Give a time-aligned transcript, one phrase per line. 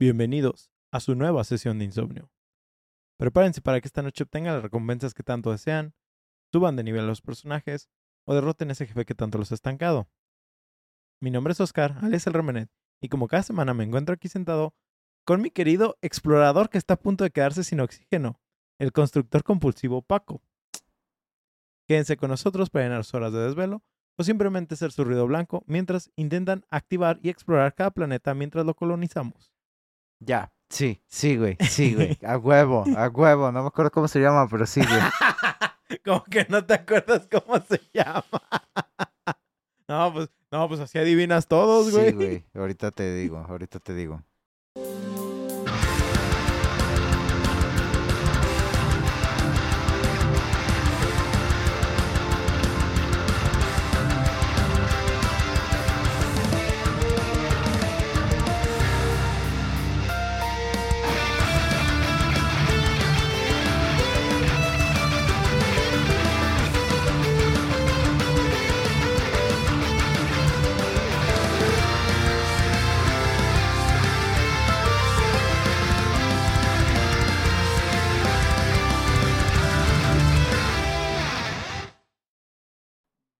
[0.00, 2.32] Bienvenidos a su nueva sesión de insomnio.
[3.18, 5.92] Prepárense para que esta noche obtengan las recompensas que tanto desean,
[6.50, 7.90] suban de nivel a los personajes
[8.24, 10.08] o derroten a ese jefe que tanto los ha estancado.
[11.20, 12.70] Mi nombre es Oscar, alias el Remenet,
[13.02, 14.74] y como cada semana me encuentro aquí sentado
[15.26, 18.40] con mi querido explorador que está a punto de quedarse sin oxígeno,
[18.78, 20.42] el constructor compulsivo Paco.
[21.86, 23.84] Quédense con nosotros para llenar sus horas de desvelo
[24.16, 28.72] o simplemente ser su ruido blanco mientras intentan activar y explorar cada planeta mientras lo
[28.72, 29.49] colonizamos.
[30.20, 32.18] Ya, sí, sí, güey, sí, güey.
[32.24, 33.50] A huevo, a huevo.
[33.50, 35.00] No me acuerdo cómo se llama, pero sí, güey.
[36.04, 38.24] Como que no te acuerdas cómo se llama.
[39.88, 42.10] No, pues, no, pues así adivinas todos, güey.
[42.10, 42.44] Sí, güey.
[42.54, 44.22] Ahorita te digo, ahorita te digo.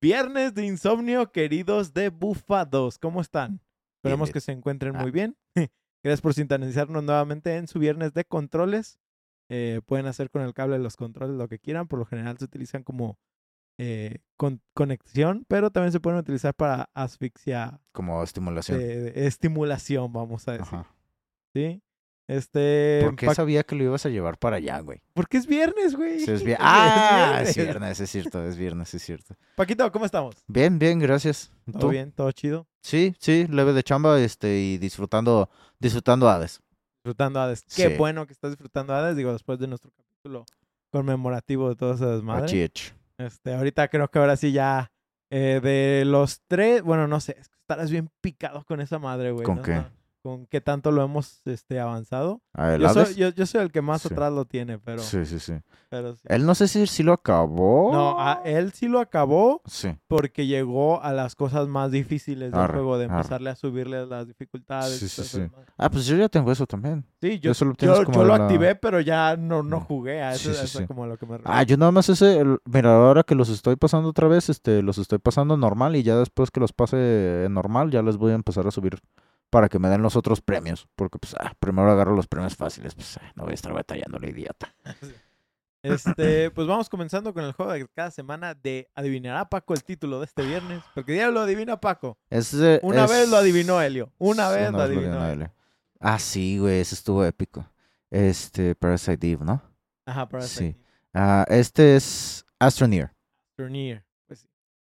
[0.01, 2.99] Viernes de insomnio, queridos de Bufados.
[2.99, 3.61] ¿Cómo están?
[3.99, 5.03] Esperemos que se encuentren Ah.
[5.03, 5.37] muy bien.
[6.03, 8.99] Gracias por sintonizarnos nuevamente en su viernes de controles.
[9.51, 11.87] Eh, pueden hacer con el cable de los controles lo que quieran.
[11.87, 13.19] Por lo general se utilizan como
[13.79, 18.81] eh, con- conexión, pero también se pueden utilizar para asfixia, Como estimulación.
[18.81, 20.67] estimulación, vamos a decir.
[20.75, 20.95] Ajá.
[21.55, 21.83] ¿Sí?
[22.31, 25.03] Este, ¿Por qué pa- sabía que lo ibas a llevar para allá, güey?
[25.15, 26.21] porque es viernes, güey.
[26.21, 26.45] Sí, es.
[26.61, 27.49] Ah, viernes.
[27.49, 29.35] es viernes, es cierto, es viernes, es cierto.
[29.57, 30.37] Paquito, ¿cómo estamos?
[30.47, 31.51] Bien, bien, gracias.
[31.73, 31.89] ¿Todo ¿Tú?
[31.89, 32.13] bien?
[32.13, 32.67] ¿Todo chido?
[32.83, 35.51] Sí, sí, leve de chamba, este, y disfrutando,
[35.81, 36.61] disfrutando Hades.
[37.03, 37.63] disfrutando Hades.
[37.63, 37.95] Qué Sí.
[37.99, 40.47] bueno que estás disfrutando Hades, digo, después de nuestro capítulo
[40.91, 42.45] conmemorativo de todo ese desmadre.
[42.45, 42.95] Achich.
[43.19, 44.91] Este, ahorita creo que ahora sí ya
[45.31, 49.45] eh, de los tres, bueno, no sé, estarás bien picado con esa madre, güey.
[49.45, 49.63] ¿Con ¿no?
[49.63, 49.83] qué?
[50.23, 52.43] Con qué tanto lo hemos este, avanzado.
[52.53, 54.09] Ah, ¿el Yo soy, yo, yo soy el que más Sí.
[54.13, 55.55] atrás lo tiene, pero, Sí, sí, sí.
[55.89, 56.21] pero sí.
[56.27, 57.91] Él no sé si, si lo acabó.
[57.91, 59.97] No, a él sí lo acabó Sí.
[60.09, 63.15] porque llegó a las cosas más difíciles del Arre, juego, de arre.
[63.17, 64.99] empezarle a subirle las dificultades.
[64.99, 65.43] Sí, sí, sí.
[65.79, 67.03] Ah, pues yo ya tengo eso también.
[67.23, 70.21] Sí, yo, Eso lo yo, como yo lo activé, pero ya no, no jugué.
[70.23, 70.87] A eso, Sí, sí, eso es sí.
[70.87, 73.77] como lo que me Ah, yo nada más ese, el- mira, ahora que los estoy
[73.77, 77.91] pasando otra vez, este, los estoy pasando normal y ya después que los pase normal,
[77.91, 78.99] ya les voy a empezar a subir
[79.51, 82.95] para que me den los otros premios, porque pues ah, primero agarro los premios fáciles,
[82.95, 84.75] pues ah, no voy a estar batallando la idiota.
[85.83, 90.19] Este, pues vamos comenzando con el juego de cada semana de adivinará Paco el título
[90.19, 90.83] de este viernes.
[90.95, 92.19] Porque ya lo adivina Paco.
[92.29, 94.13] Ese Una es- vez lo adivinó Helio.
[94.19, 95.27] Una vez una lo vez adivinó.
[95.27, 95.55] Helio.
[95.99, 97.67] Ah, sí, güey, ese estuvo épico.
[98.11, 99.63] Este, Parasite Eve, ¿no?
[100.05, 100.77] Ajá, para Sí.
[101.15, 103.13] Ah, este es Astroneer.
[103.57, 104.05] Turnier.
[104.27, 104.49] Pues sí.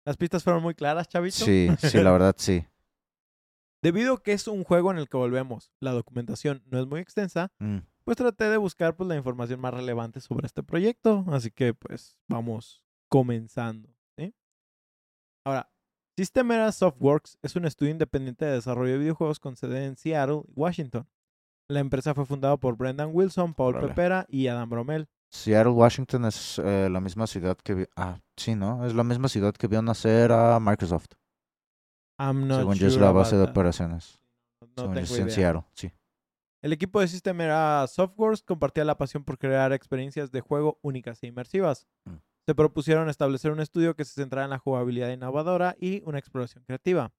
[0.03, 1.45] Las pistas fueron muy claras, chavito.
[1.45, 2.65] Sí, sí, la verdad, sí.
[3.83, 6.99] Debido a que es un juego en el que volvemos, la documentación no es muy
[7.01, 11.23] extensa, Mm, pues traté de buscar pues, la información más relevante sobre este proyecto.
[11.27, 13.89] Así que pues vamos comenzando.
[14.17, 14.33] ¿sí?
[15.45, 15.69] Ahora,
[16.17, 21.07] Systemera Softworks es un estudio independiente de desarrollo de videojuegos con sede en Seattle, Washington.
[21.69, 23.79] La empresa fue fundada por Brendan Wilson, Paul.
[23.79, 25.07] Pepera y Adam Bromell.
[25.31, 28.85] Seattle, Washington es eh, la misma ciudad que vi- Ah, sí, ¿no?
[28.85, 31.07] Es la misma ciudad que vio nacer a Microsoft.
[32.23, 33.51] I'm not según yo es la base de that.
[33.51, 34.19] operaciones.
[34.61, 35.35] No según yo tengo es en idea.
[35.35, 35.91] Seattle, sí.
[36.61, 41.27] El equipo de Systemera Softworks compartía la pasión por crear experiencias de juego únicas e
[41.27, 41.87] inmersivas.
[42.05, 42.15] Mm.
[42.45, 46.63] Se propusieron establecer un estudio que se centrara en la jugabilidad innovadora y una exploración
[46.63, 47.13] creativa.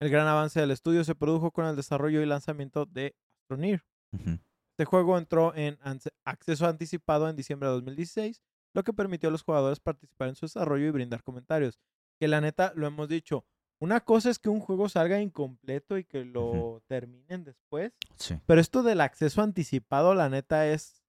[0.00, 3.84] El gran avance del estudio se produjo con el desarrollo y lanzamiento de Astroneer.
[4.12, 5.78] Este juego entró en
[6.24, 8.40] acceso anticipado en diciembre de 2016,
[8.72, 11.78] lo que permitió a los jugadores participar en su desarrollo y brindar comentarios.
[12.18, 13.44] Que la neta, lo hemos dicho,
[13.80, 18.36] una cosa es que un juego salga incompleto y que lo terminen después, Sí.
[18.46, 21.02] pero esto del acceso anticipado, la neta, es,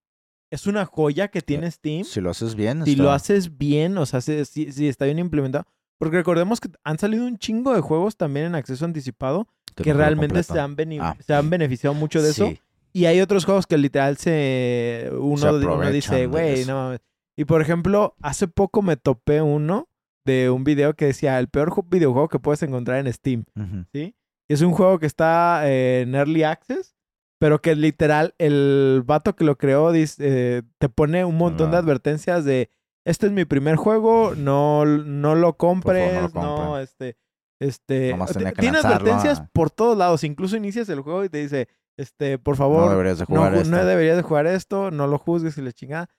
[0.49, 2.03] es una joya que tiene Steam.
[2.05, 5.19] Si lo haces bien, Si lo haces bien, o sea, si, si- si está bien
[5.19, 5.65] implementado.
[5.97, 10.41] Porque recordemos que han salido un chingo de juegos también en acceso anticipado que, realmente
[10.43, 11.15] se han, Ah.
[11.19, 12.47] se han beneficiado mucho de eso.
[12.47, 12.59] Sí.
[12.93, 15.09] Y hay otros juegos que literal se.
[15.13, 16.71] Uno, Se uno dice, güey, eso.
[16.71, 16.99] no mames.
[17.37, 19.87] Y por ejemplo, hace poco me topé uno
[20.25, 23.45] de un video que decía el peor ju- videojuego que puedes encontrar en Steam.
[23.55, 23.85] Ujú.
[23.93, 24.15] ¿sí?
[24.49, 26.95] Es un juego que está eh, en Early Access,
[27.39, 30.17] pero que literal el vato que lo creó dice,
[30.59, 31.79] eh, te pone un montón de Ah.
[31.79, 32.69] advertencias de
[33.03, 36.83] este es mi primer juego, no, no lo compres, no, compren.
[36.83, 37.17] este,
[37.59, 39.49] este, Nomás ti- tenía que tiene advertencias ah.
[39.53, 41.67] por todos lados, incluso inicias el juego y te dice,
[41.97, 43.69] Este, por No favor, deberías de no, jugar ju- esto.
[43.75, 46.09] no deberías de jugar esto, no lo juzgues y le chingada.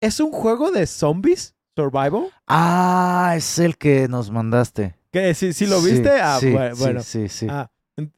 [0.00, 2.28] Es un juego de zombies, survival.
[2.46, 4.94] Ah, es el que nos mandaste.
[5.10, 7.02] Que si, si lo Sí, viste, ah, sí, bueno, sí, bueno.
[7.02, 7.46] Sí, sí.
[7.50, 8.12] Ah, en-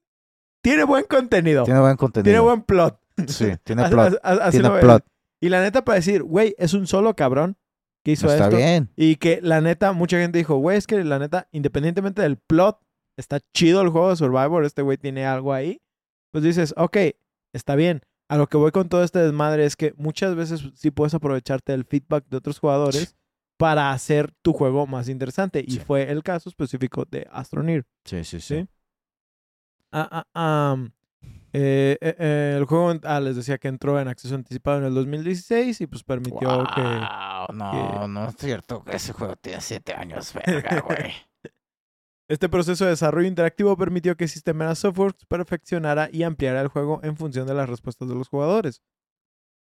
[0.63, 1.65] tiene buen contenido.
[1.65, 2.25] Tiene buen contenido.
[2.25, 2.99] Tiene buen plot.
[3.29, 4.19] Sí, tiene plot.
[4.23, 5.05] así- así Tiene plot.
[5.41, 7.57] Y la neta, para decir, güey, es un solo cabrón
[8.05, 8.57] que hizo Está esto.
[8.57, 8.91] bien.
[8.97, 12.81] Y que la neta, mucha gente dijo, güey, es que la neta, independientemente del plot,
[13.19, 15.81] está chido el juego de Survivor, este güey tiene algo ahí.
[16.33, 16.97] Pues dices, ok,
[17.53, 18.03] está bien.
[18.29, 21.73] A lo que voy con todo este desmadre es que muchas veces sí puedes aprovecharte
[21.73, 23.15] del feedback de otros jugadores
[23.57, 25.65] para hacer tu juego más interesante.
[25.67, 25.79] Y Sí.
[25.81, 27.85] fue el caso específico de Astroneer.
[28.05, 28.61] Sí, sí, Sí.
[28.63, 28.69] sí.
[29.93, 30.77] Ah, ah,
[31.53, 34.95] eh, eh, eh, el juego, ah, les decía que entró en acceso anticipado en el
[34.95, 36.83] 2016 y pues permitió que...
[36.83, 37.71] Guau, no,
[38.03, 41.13] que- no es cierto que ese juego tiene siete años, verga, güey.
[42.29, 47.17] Este proceso de desarrollo interactivo permitió que Systemera Softworks perfeccionara y ampliara el juego en
[47.17, 48.83] función de las respuestas de los jugadores.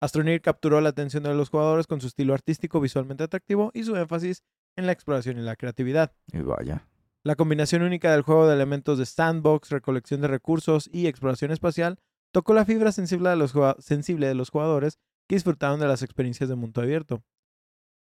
[0.01, 3.97] Astroneer capturó la atención de los jugadores con su estilo artístico visualmente atractivo y su
[3.97, 4.43] énfasis
[4.77, 6.13] en la exploración y la creatividad.
[6.33, 6.87] Y vaya.
[7.25, 11.99] La combinación única del juego de elementos de sandbox, recolección de recursos y exploración espacial
[12.33, 14.99] tocó la fibra sensible de los, jugua- sensible de los jugadores
[15.29, 17.25] que disfrutaron de las experiencias de mundo abierto.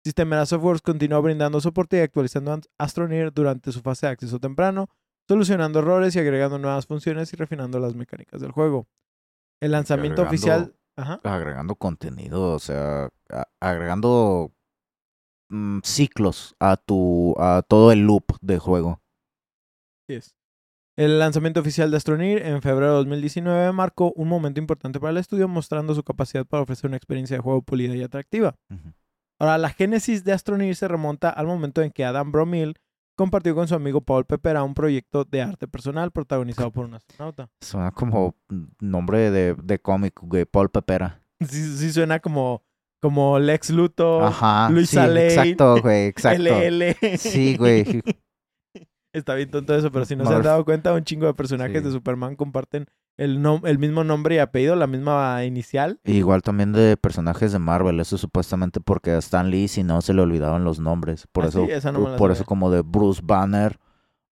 [0.05, 4.91] Systemera Softworks continuó brindando soporte y actualizando Astroneer durante su fase de acceso temprano,
[5.26, 8.87] solucionando errores y agregando nuevas funciones y refinando las mecánicas del juego.
[9.61, 10.75] El lanzamiento oficial...
[10.96, 11.20] Ajá.
[11.25, 13.08] Agregando contenido, o sea,
[13.61, 14.52] agregando
[15.49, 19.00] mm, ciclos a tu, a todo el loop de juego.
[20.08, 20.37] Es.
[20.96, 25.17] El lanzamiento oficial de Astroneer en febrero de 2019 marcó un momento importante para el
[25.17, 28.55] estudio, mostrando su capacidad para ofrecer una experiencia de juego pulida y atractiva.
[29.41, 32.76] Ahora, la génesis de Astroneer se remonta al momento en que Adam Bromil
[33.14, 37.49] compartió con su amigo Paul Pepera un proyecto de arte personal protagonizado por un astronauta.
[37.61, 38.34] Suena como
[38.81, 41.20] nombre de, de cómic, güey, Paul Pepera.
[41.40, 42.62] Sí, sí suena como,
[43.00, 44.69] como Lex Luthor, Ajá.
[44.70, 46.43] Luisa sí, Exacto, güey, exacto.
[46.43, 46.96] LL.
[47.19, 48.02] Sí, güey.
[49.14, 51.78] Está bien tonto eso, pero si no se han dado cuenta, un chingo de personajes
[51.78, 51.84] Sí.
[51.84, 56.00] de Superman comparten el, nom- el mismo nombre y apellido, la misma inicial.
[56.05, 60.12] Igual también de personajes de Marvel, eso supuestamente porque a Stan Lee si no se
[60.14, 61.26] le olvidaban los nombres.
[61.31, 63.78] Por Ah, eso, sí, no por eso como de Bruce Banner,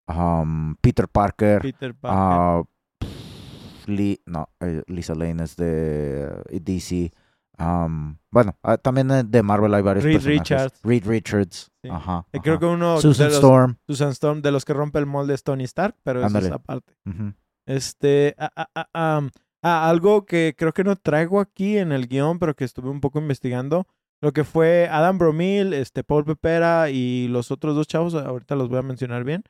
[0.09, 2.19] um, Peter Parker, Peter Parker.
[2.21, 2.63] ah,
[2.99, 7.13] pff, Lee, no, eh, Lisa Lane es de eh, DC.
[7.59, 10.41] Um, bueno, ah, también de- Marvel hay varios Reed personajes.
[10.51, 10.81] Richards.
[10.83, 11.71] Reed Richards.
[11.83, 11.89] Sí.
[11.91, 13.77] Ajá, Creo que uno Susan de los, Storm.
[13.87, 16.47] Susan Storm, de los que rompe el molde es Tony Stark, pero eso Ándale.
[16.47, 16.95] es aparte.
[17.07, 17.35] Ujú.
[17.67, 19.21] Este, ah, ah, ah,
[19.63, 23.01] ah, algo que creo que no traigo aquí en el guion, pero que estuve un
[23.01, 23.87] poco investigando,
[24.21, 28.69] lo que fue Adam Bromil, este, Paul Pepera y los otros dos chavos, ahorita los
[28.69, 29.43] voy a mencionar bien.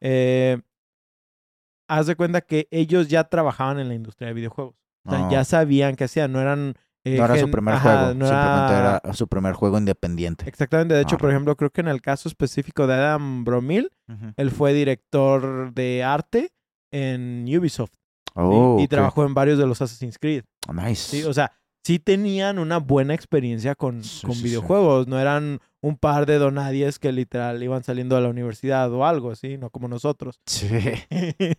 [0.00, 0.60] Eh,
[1.88, 4.74] haz de cuenta que ellos ya trabajaban en la industria de videojuegos.
[5.06, 6.74] O sea, ya sabían qué hacían, no eran...
[7.14, 10.48] eh, No era su primer ajá, juego, no simplemente era- era su primer juego independiente.
[10.48, 13.90] Exactamente, de hecho, por ejemplo, creo que en el caso específico de Adam Bromil,
[14.36, 16.50] él fue director de arte
[16.92, 17.98] en Ubisoft ¿sí?
[18.34, 18.90] Oh, y ok.
[18.90, 20.44] trabajó en varios de los Assassin's Creed.
[20.72, 21.18] Nice.
[21.18, 21.24] ¿sí?
[21.24, 21.52] O sea,
[21.84, 24.44] sí tenían una buena experiencia con, Sí, con sí, sí.
[24.48, 29.04] videojuegos, no eran un par de donadies que literal iban saliendo de la universidad o
[29.06, 30.40] algo así, no como nosotros.
[30.46, 30.68] Sí.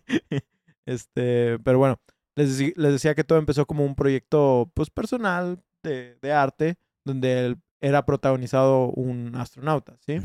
[0.86, 1.98] este, pero bueno,
[2.36, 7.58] les, decía que todo empezó como un proyecto pues personal de, de arte, donde él
[7.80, 10.20] era protagonizado un astronauta, ¿sí?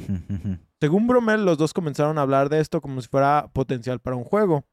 [0.80, 4.26] Según Bromel, los dos comenzaron a hablar de esto como si fuera potencial para un
[4.26, 4.66] juego.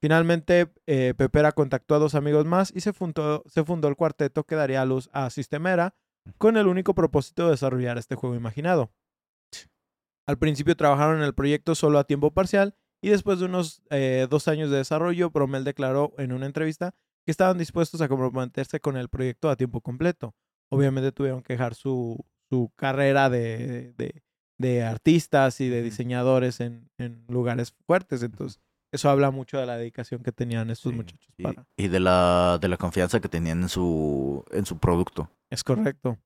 [0.00, 4.44] Finalmente, eh, Pepera contactó a dos amigos más y se fundó, se fundó el cuarteto
[4.44, 5.94] que daría a luz a Systemera
[6.38, 8.92] con el único propósito de desarrollar este juego imaginado.
[10.26, 12.74] Al principio trabajaron en el proyecto solo a tiempo parcial
[13.06, 16.94] y después de unos eh, dos años de desarrollo, Bromel declaró en una entrevista
[17.24, 20.34] que estaban dispuestos a comprometerse con el proyecto a tiempo completo.
[20.70, 24.22] Obviamente tuvieron que dejar su, su carrera de, de-
[24.56, 28.22] de artistas y de diseñadores en, en lugares fuertes.
[28.22, 28.60] Entonces,
[28.92, 31.66] eso habla mucho de la dedicación que tenían estos Sí, muchachos y, para.
[31.76, 35.28] y de la de la confianza que tenían en su en su producto.
[35.50, 36.18] Es correcto.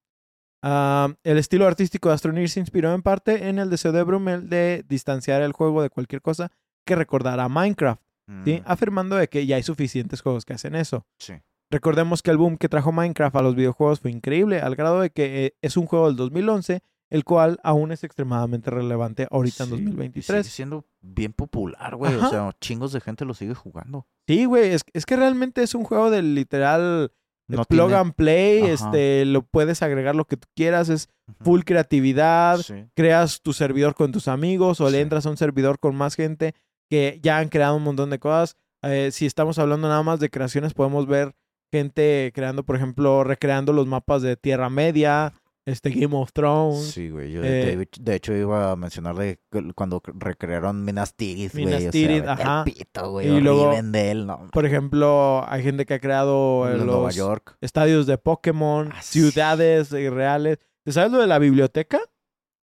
[0.63, 4.49] Ah, el estilo artístico de Astroneer se inspiró en parte en el deseo de Brumel
[4.49, 6.51] de distanciar el juego de cualquier cosa
[6.89, 8.03] que recordara a Minecraft,
[8.45, 8.55] ¿sí?
[8.61, 11.07] Mm, afirmando de que ya hay suficientes juegos que hacen eso.
[11.19, 11.35] sí.
[11.71, 15.11] Recordemos que el boom que trajo Minecraft a los videojuegos fue increíble, al grado de
[15.11, 16.81] que eh, es un juego del 2011,
[17.11, 20.47] el cual aún es extremadamente relevante ahorita en Sí, y 2023.
[20.47, 22.15] Sigue siendo bien popular, güey.
[22.15, 24.07] O sea, chingos de gente lo sigue jugando.
[24.27, 27.13] Sí, güey, es, es que realmente es un juego del literal
[27.49, 28.73] de No plug tiene- and play, Ajá.
[28.73, 31.11] este, lo puedes agregar lo que tú quieras, es
[31.43, 32.87] full creatividad, Sí.
[32.95, 36.55] creas tu servidor con tus amigos o le entras a un servidor con más gente
[36.89, 38.57] que ya han creado un montón de cosas.
[38.83, 41.35] Eh, si estamos hablando nada más de creaciones, podemos ver
[41.71, 45.33] gente creando, por ejemplo, recreando los mapas de Tierra Media,
[45.67, 46.93] este Game of Thrones.
[46.93, 47.31] Sí, güey.
[47.33, 51.67] Yo, Eh, de, de hecho, iba a mencionar de que cuando recrearon Minas Tirith, güey.
[51.67, 52.65] Minas o sea, Tirith, vete al ajá.
[52.65, 53.29] pito, güey.
[53.29, 54.49] Y luego, en él, no.
[54.51, 57.59] Por ejemplo, hay gente que ha creado eh, Los Nueva York.
[57.61, 59.21] estadios de Pokémon, Ah, sí.
[59.21, 60.59] ciudades eh, reales.
[60.85, 62.01] ¿Te sabes lo de la biblioteca?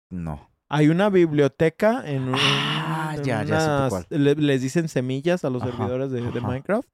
[0.09, 0.49] No.
[0.67, 4.05] Hay una biblioteca en, un- Ah, en ya, ya sé unas- cuál.
[4.09, 6.41] le- les dicen semillas a los Ajá, servidores de, de.
[6.41, 6.87] Minecraft.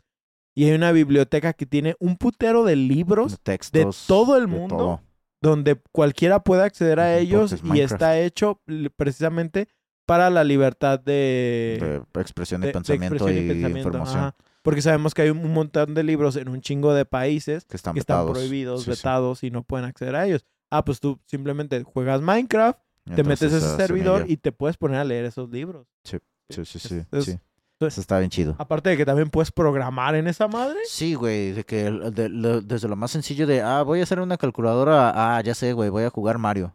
[0.58, 4.06] Y hay una biblioteca que tiene un putero de libros Textos.
[4.08, 4.78] todo el de mundo.
[4.78, 5.02] todo.
[5.42, 7.92] donde cualquiera puede acceder a ellos y Minecraft.
[7.94, 8.62] está hecho
[8.96, 9.68] precisamente
[10.08, 14.20] para la libertad de, De expresión de, de- de pensamiento expresión y, pensamiento, información.
[14.20, 14.36] ajá.
[14.64, 17.94] Porque sabemos que hay un montón de libros en un chingo de países Que están
[17.94, 18.32] que están vetados.
[18.32, 18.90] prohibidos, Sí, sí.
[18.92, 20.46] vetados y no pueden acceder a ellos.
[20.72, 22.80] Ah, pues tú simplemente juegas Minecraft,
[23.14, 25.88] te metes a ese servidor y te puedes poner a leer esos libros.
[26.04, 26.18] Sí,
[26.50, 26.80] sí, sí.
[26.80, 27.32] Sí, es- sí.
[27.32, 27.40] es-
[27.88, 28.56] Eso está bien chido.
[28.58, 30.80] Aparte de que también puedes programar en esa madre.
[30.88, 34.38] Sí, güey, de que de- desde lo más sencillo de, ah, voy a hacer una
[34.38, 36.74] calculadora, ah, ya sé, güey, voy a jugar Mario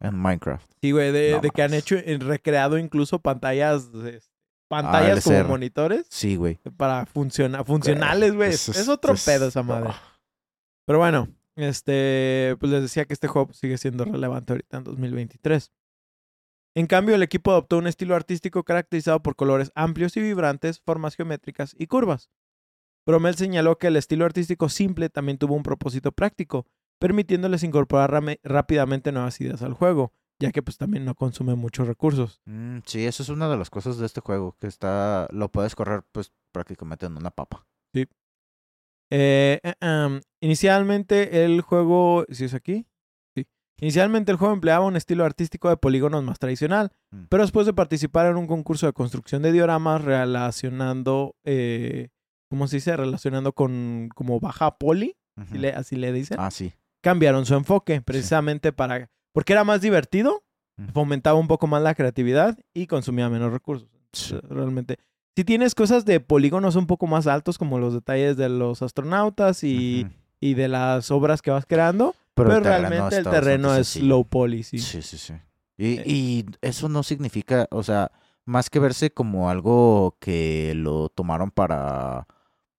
[0.00, 0.70] en Minecraft.
[0.80, 3.88] Sí, güey, de, No que han hecho, eh, recreado incluso pantallas,
[4.68, 6.58] pantallas como monitores Sí, güey.
[6.76, 8.50] para funcionar, funcionales, güey.
[8.50, 9.90] Es, otro es- pedo esa madre.
[10.86, 15.72] Pero bueno, este, pues les decía que este juego sigue siendo relevante ahorita en 2023.
[16.74, 21.16] En cambio, el equipo adoptó un estilo artístico caracterizado por colores amplios y vibrantes, formas
[21.16, 22.30] geométricas y curvas.
[23.04, 26.66] Bromel señaló que el estilo artístico simple también tuvo un propósito práctico,
[26.98, 32.40] permitiéndoles incorporar rápidamente nuevas ideas al juego, ya que pues también no consume muchos recursos.
[32.46, 35.74] Mm, sí, eso es una de las cosas de este juego, que está, lo puedes
[35.74, 37.66] correr pues prácticamente en una papa.
[37.92, 38.06] Eh,
[39.14, 42.86] eh, em, inicialmente el juego, ¿sí es aquí?
[43.36, 43.46] Sí.
[43.80, 47.24] Inicialmente el juego empleaba un estilo artístico de polígonos más tradicional, Mm.
[47.28, 52.08] pero después de participar en un concurso de construcción de dioramas relacionando, eh,
[52.50, 52.96] ¿cómo se dice?
[52.96, 56.72] Relacionando con como baja poli, así le, así le dicen, Ah, sí.
[57.02, 60.42] cambiaron su enfoque precisamente para, porque era más divertido,
[60.78, 60.92] Ujú.
[60.92, 63.88] fomentaba un poco más la creatividad y consumía menos recursos.
[64.12, 64.34] Sí.
[64.34, 64.96] Eh, Realmente.
[65.36, 69.64] Si tienes cosas de polígonos un poco más altos, como los detalles de los astronautas
[69.64, 70.06] y,
[70.40, 74.06] y de las obras que vas creando, pero, el realmente el terreno es sencillo.
[74.08, 74.78] low poly, sí.
[74.78, 75.34] Sí, sí, sí.
[75.78, 76.02] Y, Eh.
[76.06, 78.12] y eso no significa, o sea,
[78.44, 82.26] más que verse como algo que lo tomaron para,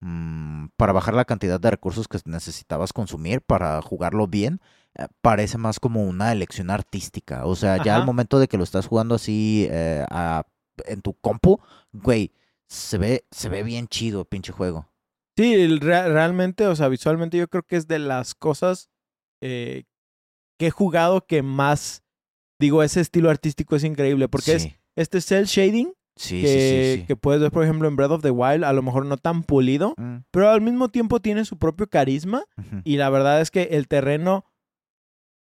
[0.02, 4.62] mm, para bajar la cantidad de recursos que necesitabas consumir para jugarlo bien,
[4.96, 7.46] eh, parece más como una elección artística.
[7.46, 10.46] O sea, ya al momento de que lo estás jugando así eh, a-
[10.86, 11.60] en tu compu,
[11.94, 12.32] güey,
[12.74, 14.90] se ve, se ve bien chido, pinche juego.
[15.38, 18.90] Sí, realmente, o sea, visualmente yo creo que es de las cosas
[19.42, 19.84] eh,
[20.60, 22.04] que he jugado que más,
[22.60, 27.16] digo, ese estilo artístico es increíble, porque es este cel shading sí, que, sí, que
[27.16, 29.96] puedes ver, por ejemplo, en Breath of the Wild, a lo mejor no tan pulido,
[29.98, 32.44] Mm, pero al mismo tiempo tiene su propio carisma
[32.84, 34.46] Y la verdad es que el terreno,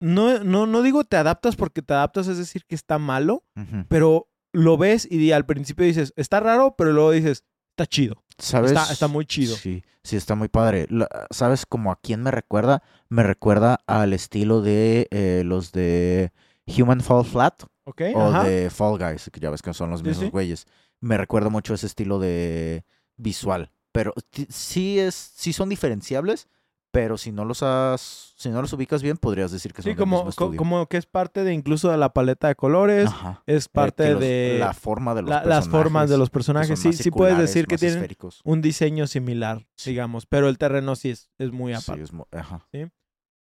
[0.01, 3.45] no, no, no digo te adaptas porque te adaptas, es decir, que está malo,
[3.89, 8.23] pero lo ves y al principio dices, está raro, pero luego dices, está chido.
[8.39, 8.73] ¿Sabes?
[8.73, 9.55] Está, está muy chido.
[9.57, 10.87] Sí, sí, está muy padre.
[10.89, 12.83] La- ¿Sabes como a quién me recuerda?
[13.09, 16.33] Me recuerda al estilo de eh, los de
[16.67, 18.03] Human Fall Flat ¿Ok?
[18.15, 18.45] o Ajá.
[18.45, 20.31] de Fall Guys, que ya ves que son los mismos sí.
[20.31, 20.67] güeyes.
[21.01, 22.85] Me recuerda mucho ese estilo de
[23.17, 23.71] visual.
[23.93, 24.15] Pero
[24.49, 26.49] sí es, sí son diferenciables,
[26.93, 29.91] pero si no los has, si no los ubicas bien, podrías decir que son Sí,
[29.91, 30.59] del como, mismo co- estudio.
[30.59, 33.43] como que es parte de incluso de la paleta de colores, Ajá.
[33.47, 36.31] es Eh, parte los- de la forma de los la- las formas de personajes, los
[36.31, 36.81] personajes.
[36.81, 38.41] son Sí, sí puedes decir que tienen esféricos.
[38.45, 39.91] un diseño similar, Sí.
[39.91, 42.03] digamos, pero el terreno sí es, es muy Sí, aparte.
[42.03, 42.67] es mu- ajá.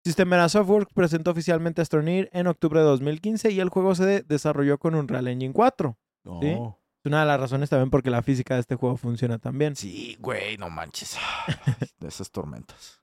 [0.04, 4.78] Systemera Software presentó oficialmente Astroneer en octubre de 2015 y el juego se de- desarrolló
[4.78, 5.98] con Unreal Engine 4.
[6.24, 6.30] Sí.
[6.56, 6.78] Oh.
[7.04, 9.76] Es una de las razones también porque la física de este juego funciona tan bien.
[9.76, 11.16] Sí, güey, no manches.
[11.98, 13.00] De esas tormentas.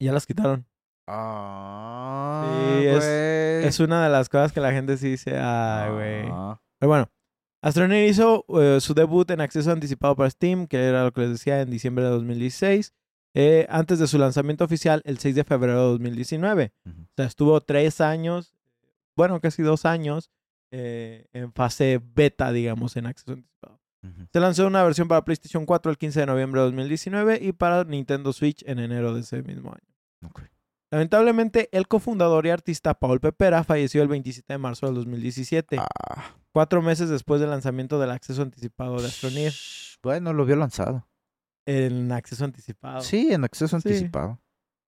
[0.00, 0.66] Ya las quitaron.
[1.06, 2.86] Ah, Sí,
[3.66, 6.28] es- una de las cosas que la gente sí dice, ay, güey.
[6.32, 7.10] Ah, Pero bueno,
[7.62, 11.30] Astroneer hizo eh, su debut en acceso anticipado para Steam, que era lo que les
[11.30, 12.94] decía en diciembre de 2016,
[13.34, 16.72] eh, antes de su lanzamiento oficial el 6 de febrero de 2019.
[16.86, 17.02] ujú.
[17.02, 18.54] O sea, estuvo tres años,
[19.16, 20.30] bueno, casi dos años,
[20.72, 23.78] eh, en fase beta, digamos, en acceso anticipado.
[24.32, 27.84] Se lanzó una versión para PlayStation 4 el 15 de noviembre de 2019 y para
[27.84, 29.89] Nintendo Switch en enero de ese mismo año.
[30.92, 36.34] Lamentablemente, el cofundador y artista Paul Pepera falleció el 27 de marzo del 2017, Ah,
[36.52, 39.52] cuatro meses después del lanzamiento del acceso anticipado de Astroneer.
[40.02, 41.06] Bueno, lo vio lanzado.
[41.66, 43.02] En acceso anticipado.
[43.02, 43.88] Sí, en acceso Sí.
[43.88, 44.40] anticipado.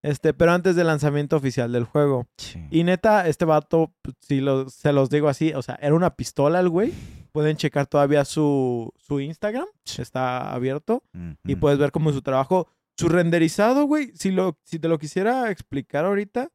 [0.04, 2.26] Este, pero antes del lanzamiento oficial del juego.
[2.36, 2.60] Sí.
[2.72, 6.16] Y neta, este vato, pues, si lo, se los digo así, o sea, era una
[6.16, 6.92] pistola el güey.
[7.30, 9.66] Pueden checar todavía su, su Instagram,
[9.98, 11.04] está abierto.
[11.44, 15.50] Y puedes ver como su trabajo su renderizado, güey, si, lo, si te lo quisiera
[15.50, 16.50] explicar ahorita,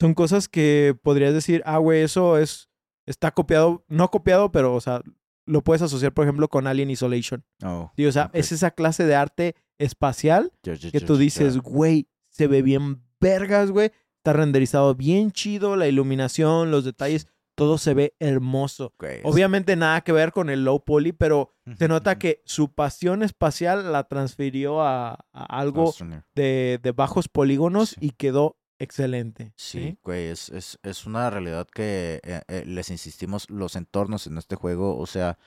[0.00, 2.68] son cosas que podrías decir, ah, güey, eso es,
[3.06, 5.02] está copiado, no copiado, pero, o sea,
[5.46, 7.44] lo puedes asociar, por ejemplo, con Alien Isolation.
[7.62, 12.46] Oh, Sí, o sea, es esa clase de arte espacial que tú dices, güey, se
[12.46, 13.92] ve bien vergas, güey.
[14.18, 18.92] Está renderizado bien chido, la iluminación, los detalles, todo se ve hermoso.
[19.22, 23.92] Obviamente nada que ver con el low poly, pero se nota que su pasión espacial
[23.92, 25.92] la transfirió a, a algo
[26.34, 27.96] de, de bajos polígonos Sí.
[28.00, 29.52] y quedó excelente.
[29.56, 34.36] Sí, güey, es, es, es una realidad que eh, eh, les insistimos, los entornos en
[34.38, 35.38] este juego, o sea,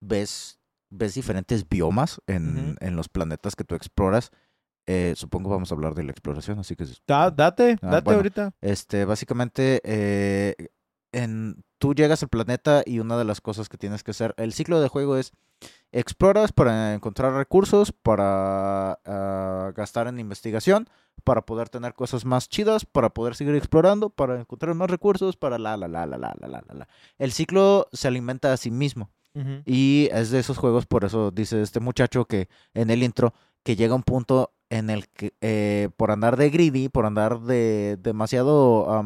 [0.00, 0.58] ves,
[0.90, 4.30] ves diferentes biomas en, en los planetas que tú exploras.
[4.88, 8.18] Eh, supongo vamos a hablar de la exploración, así que Da- date, Ah, date bueno.
[8.18, 8.54] ahorita.
[8.60, 10.54] Este, básicamente, eh,
[11.78, 14.80] tú llegas al planeta y una de las cosas que tienes que hacer, el ciclo
[14.80, 15.32] de juego es
[15.92, 20.88] exploras para encontrar recursos, para ah, gastar en investigación,
[21.24, 25.58] para poder tener cosas más chidas, para poder seguir explorando, para encontrar más recursos, para
[25.58, 26.88] la, la, la, la, la, la, la, la.
[27.18, 29.10] El ciclo se alimenta a sí mismo.
[29.66, 33.76] Y es de esos juegos, por eso dice este muchacho que en el intro, que
[33.76, 39.04] llega un punto en el que eh, por andar de greedy, por andar de demasiado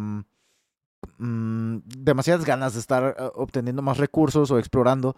[1.21, 5.17] mm, demasiadas ganas de estar eh, obteniendo más recursos o explorando,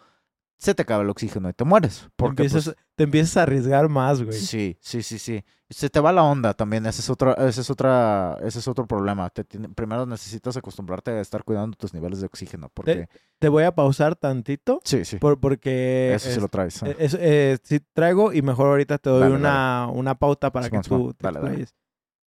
[0.59, 2.03] se te acaba el oxígeno y te mueres.
[2.03, 4.39] Te Porque empiezas, pues, te empiezas a arriesgar más, güey.
[4.39, 5.43] sí, sí, sí, sí.
[5.69, 8.87] Se te va la onda también, ese es otro, ese es otra, ese es otro
[8.87, 9.29] problema.
[9.31, 13.09] Te primero necesitas acostumbrarte a estar cuidando tus niveles de oxígeno, porque...
[13.39, 15.17] Te voy a pausar tantito Sí, sí.
[15.17, 16.13] por- porque...
[16.15, 16.81] Eso sí lo traes.
[16.83, 20.69] Eh, es- eh, sí traigo y mejor ahorita te doy Dale, una, una pauta para
[20.71, 21.67] que tú te Dale.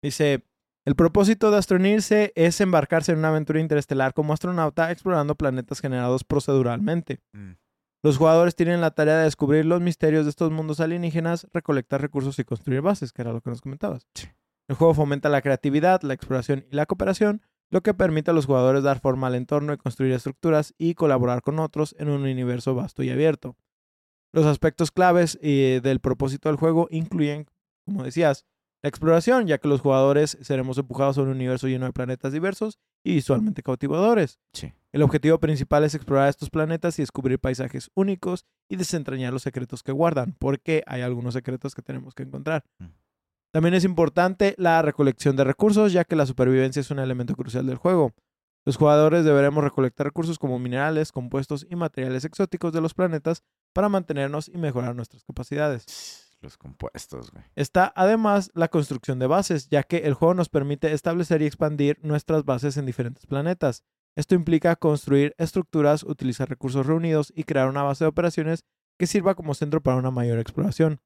[0.00, 0.44] Dice,
[0.84, 6.24] el propósito de astronirse es embarcarse en una aventura interestelar como astronauta explorando planetas generados
[6.24, 7.20] proceduralmente.
[7.32, 7.52] Mm.
[8.02, 12.38] Los jugadores tienen la tarea de descubrir los misterios de estos mundos alienígenas, recolectar recursos
[12.38, 14.06] y construir bases, que era lo que nos comentabas.
[14.14, 14.28] Sí.
[14.68, 18.44] El juego fomenta la creatividad, la exploración y la cooperación, lo que permite a los
[18.44, 22.74] jugadores dar forma al entorno y construir estructuras y colaborar con otros en un universo
[22.74, 23.56] vasto y abierto.
[24.32, 27.46] Los aspectos claves eh, del propósito del juego incluyen,
[27.85, 28.44] como decías,
[28.85, 32.79] la exploración, ya que los jugadores seremos empujados a un universo lleno de planetas diversos
[33.03, 34.38] y visualmente cautivadores.
[34.53, 34.75] Sí.
[34.92, 39.83] El objetivo principal es explorar estos planetas y descubrir paisajes únicos y desentrañar los secretos
[39.83, 42.62] que guardan, porque hay algunos secretos que tenemos que encontrar.
[42.79, 42.88] Mm.
[43.55, 47.66] También es importante la recolección de recursos, ya que la supervivencia es un elemento crucial
[47.66, 48.12] del juego.
[48.66, 53.88] Los jugadores deberemos recolectar recursos como minerales, compuestos y materiales exóticos de los planetas para
[53.88, 56.23] mantenernos y mejorar nuestras capacidades.
[56.44, 57.42] Los compuestos, güey.
[57.57, 61.98] Está además la construcción de bases, ya que el juego nos permite establecer y expandir
[62.02, 63.83] nuestras bases en diferentes planetas.
[64.14, 68.64] Esto implica construir estructuras, utilizar recursos reunidos y crear una base de operaciones
[68.98, 71.00] que sirva como centro para una mayor exploración.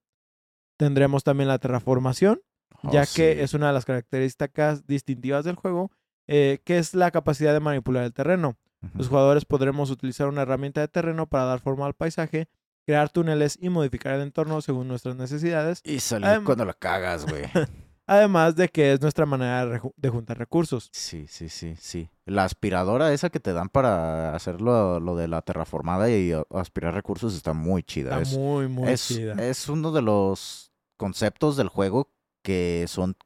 [0.77, 2.40] Tendremos también la terraformación,
[2.83, 3.16] Oh, ya sí.
[3.16, 5.90] que es una de las características distintivas del juego,
[6.29, 8.57] eh, que es la capacidad de manipular el terreno.
[8.94, 12.48] Los jugadores podremos utilizar una herramienta de terreno para dar forma al paisaje,
[12.88, 17.27] crear túneles y modificar el entorno según nuestras necesidades, Y salir Adem- cuando la cagas,
[17.27, 17.42] güey.
[18.07, 20.88] además de que es nuestra manera de, juntar recursos.
[20.90, 22.09] Sí, sí, sí, sí.
[22.24, 26.94] La aspiradora esa que te dan para hacer lo, lo de la terraformada y aspirar
[26.94, 28.12] recursos está muy chida.
[28.12, 29.35] Está es, muy, muy es, chida.
[29.35, 32.11] es uno de los conceptos del juego
[32.42, 33.16] que son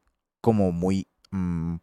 [0.40, 1.07] como muy...
[1.31, 1.77] mm,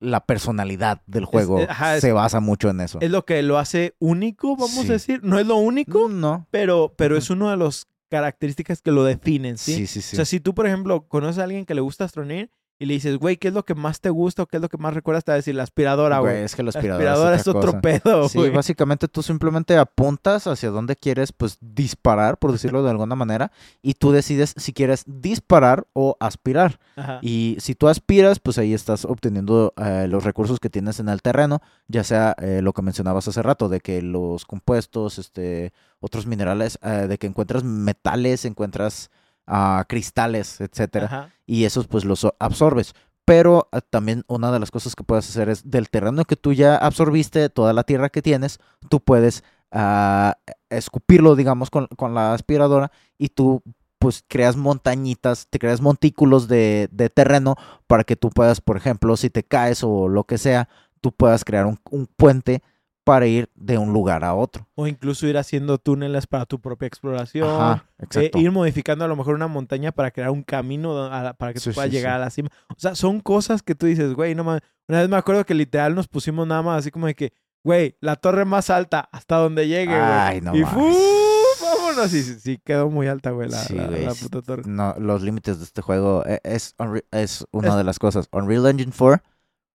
[0.00, 2.98] la personalidad del juego eh, ajá, es- se basa mucho en eso.
[3.00, 4.88] Es lo que lo hace único, vamos Sí.
[4.88, 5.20] a decir.
[5.22, 6.46] No es lo único, Mm, no.
[6.50, 9.74] pero, pero es una de las características que lo definen, ¿sí?
[9.74, 10.14] Sí, sí, sí.
[10.14, 12.94] O sea, si tú, por ejemplo, conoces a alguien que le gusta astronomía y le
[12.94, 14.92] dices, güey, ¿qué es lo que más te gusta o qué es lo que más
[14.92, 15.24] recuerdas?
[15.24, 17.72] Te va a decir la aspiradora, Güey, es que la La aspiradora, aspiradora es, otro
[17.72, 17.80] cosa.
[17.80, 18.50] pedo, Sí, güey.
[18.50, 23.94] básicamente tú simplemente apuntas hacia dónde quieres, pues, disparar, por decirlo de alguna manera, y
[23.94, 26.78] tú decides si quieres disparar o aspirar.
[26.96, 27.18] Ajá.
[27.22, 31.22] Y si tú aspiras, pues ahí estás obteniendo eh, los recursos que tienes en el
[31.22, 36.26] terreno, ya sea eh, lo que mencionabas hace rato, de que los compuestos, este, otros
[36.26, 39.10] minerales, eh, de que encuentras metales, encuentras
[39.46, 41.30] ah, cristales, etcétera Ajá.
[41.46, 42.94] y esos pues los absorbes.
[43.24, 46.52] Pero ah, también una de las cosas que puedes hacer es del terreno que tú
[46.52, 50.36] ya absorbiste, toda la tierra que tienes, tú puedes ah,
[50.70, 53.62] escupirlo, digamos, con, con la aspiradora y tú
[53.98, 57.56] pues creas montañitas, te creas montículos de, de terreno
[57.86, 60.68] para que tú puedas, por ejemplo, si te caes o lo que sea,
[61.00, 62.62] tú puedas crear un, un puente
[63.06, 64.66] para ir de un lugar a otro.
[64.74, 67.48] O incluso ir haciendo túneles para tu propia exploración.
[67.48, 67.84] Ajá,
[68.16, 71.60] Eh, ir modificando a lo mejor una montaña para crear un camino la- para que
[71.60, 72.16] tú puedas sí, llegar sí.
[72.16, 72.48] a la cima.
[72.68, 74.62] O sea, son cosas que tú dices, güey, no mames.
[74.88, 77.96] Una vez me acuerdo que literal nos pusimos nada más así como de que, güey,
[78.00, 80.00] la torre más alta hasta donde llegue, güey.
[80.00, 80.74] Ay, no y mames.
[80.74, 81.64] ¡fu!
[81.64, 81.96] vámonos.
[81.96, 84.62] no, sí, quedó muy alta, güey, la, Sí, la- güey, la es- puta torre.
[84.66, 88.28] No, los límites de este juego e- es, Unre- es una Es- de las cosas.
[88.32, 89.22] Unreal Engine 4,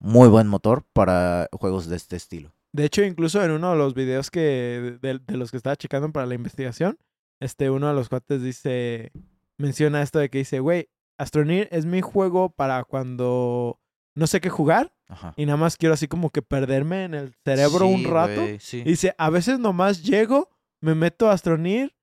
[0.01, 2.51] muy buen motor para juegos de este estilo.
[2.73, 6.11] De hecho, incluso en uno de los videos que de, de los que estaba checando
[6.11, 6.97] para la investigación,
[7.39, 9.11] este uno de los cuates dice
[9.57, 13.79] menciona esto de que dice, "Güey, Astroneer es mi juego para cuando
[14.15, 15.33] no sé qué jugar Ajá.
[15.37, 18.77] y nada más quiero así como que perderme en el cerebro un rato." sí.
[18.79, 21.93] Y dice, "A veces nomás llego, me meto a Astroneer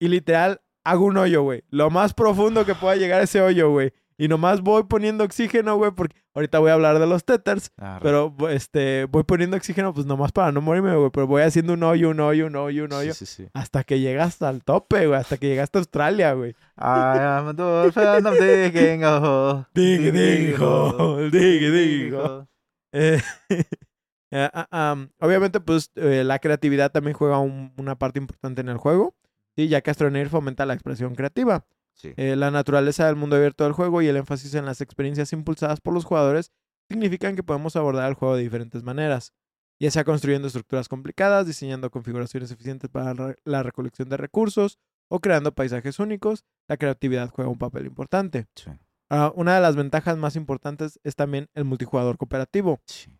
[0.00, 1.64] y literal hago un hoyo, güey.
[1.70, 3.92] Lo más profundo que pueda llegar a ese hoyo, güey.
[4.18, 7.70] Y nomás voy poniendo oxígeno, güey, porque ahorita voy a hablar de los tethers.
[7.76, 8.00] Arre.
[8.02, 11.10] Pero este, voy poniendo oxígeno, pues nomás para no morirme, güey.
[11.10, 13.12] Pero voy haciendo un hoyo, un hoyo, un hoyo, un hoyo.
[13.12, 13.46] sí, sí.
[13.52, 15.20] Hasta que llegas al tope, güey.
[15.20, 16.54] Hasta que llegaste a Australia, güey.
[16.76, 19.64] A dolphin, I'm digging a hole.
[19.74, 22.46] Dig, dig, hole, dig, dig, hole.
[22.92, 23.20] Eh,
[24.54, 28.78] ah, am, obviamente, pues eh, la creatividad también juega un- una parte importante en el
[28.78, 29.14] juego.
[29.56, 31.66] Sí, ya que Astroneer fomenta la expresión creativa.
[31.96, 32.12] Sí.
[32.16, 35.80] Eh, la naturaleza del mundo abierto del juego y el énfasis en las experiencias impulsadas
[35.80, 36.52] por los jugadores
[36.90, 39.32] significan que podemos abordar el juego de diferentes maneras,
[39.80, 44.78] ya sea construyendo estructuras complicadas, diseñando configuraciones eficientes para la- recolección de recursos
[45.10, 48.46] o creando paisajes únicos, la creatividad juega un papel importante.
[48.54, 48.70] Sí,
[49.08, 53.10] Ah, una de las ventajas más importantes es también el multijugador cooperativo, sí.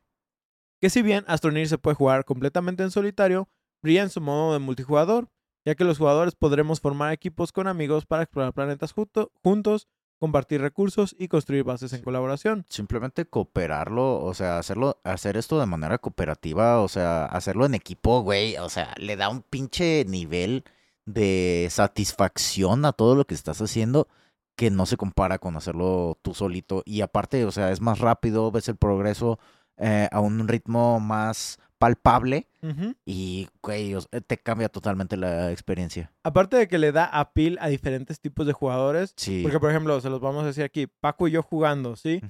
[0.83, 3.49] que si bien Astroneer se puede jugar completamente en solitario,
[3.83, 5.29] brilla en su modo de multijugador,
[5.67, 10.63] ya que los jugadores podremos formar equipos con amigos para explorar planetas junto- juntos, compartir
[10.63, 12.65] recursos y construir bases en colaboración.
[12.71, 18.23] Simplemente cooperarlo, o sea, hacerlo, hacer esto de manera cooperativa, o sea, hacerlo en equipo,
[18.23, 20.65] güey, o sea, le da un pinche nivel
[21.05, 24.09] de satisfacción a todo lo que estás haciendo
[24.57, 26.83] que no se compara con hacerlo tú solito.
[26.87, 29.39] Y aparte, o sea, es más rápido, ves el progreso
[29.77, 32.95] eh, a un ritmo más palpable Ujú.
[33.05, 33.95] y, güey,
[34.27, 36.13] te cambia totalmente la experiencia.
[36.23, 39.43] Aparte de que le da appeal a diferentes tipos de jugadores, Sí.
[39.43, 42.21] porque por ejemplo, se los vamos a decir aquí, Paco y yo jugando, ¿sí?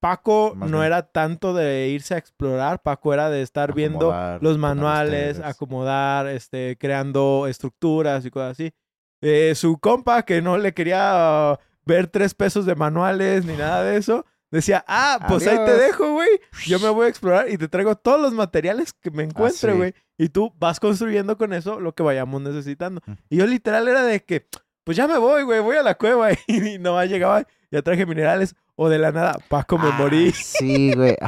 [0.00, 0.86] Paco Más no bien.
[0.86, 6.26] era tanto de irse a explorar, Paco era de estar viendo Acomodar, los manuales, acomodar,
[6.26, 8.72] este, creando estructuras y cosas así.
[9.20, 13.84] Eh, su compa, que no le quería uh, ver tres pesos de manuales ni nada
[13.84, 16.28] de eso, decía, ah, pues ahí te dejo, güey.
[16.66, 19.76] Yo me voy a explorar y te traigo todos los materiales que me encuentre, sí.
[19.76, 19.94] güey.
[20.18, 23.00] Y tú vas construyendo con eso lo que vayamos necesitando.
[23.28, 24.46] Y yo literal era de que,
[24.84, 26.30] pues ya me voy, güey, voy a la cueva.
[26.46, 28.54] Y no llegaba, ya traje minerales.
[28.74, 30.32] O de la nada, Paco, me Ah, morí.
[30.32, 31.16] Sí, güey.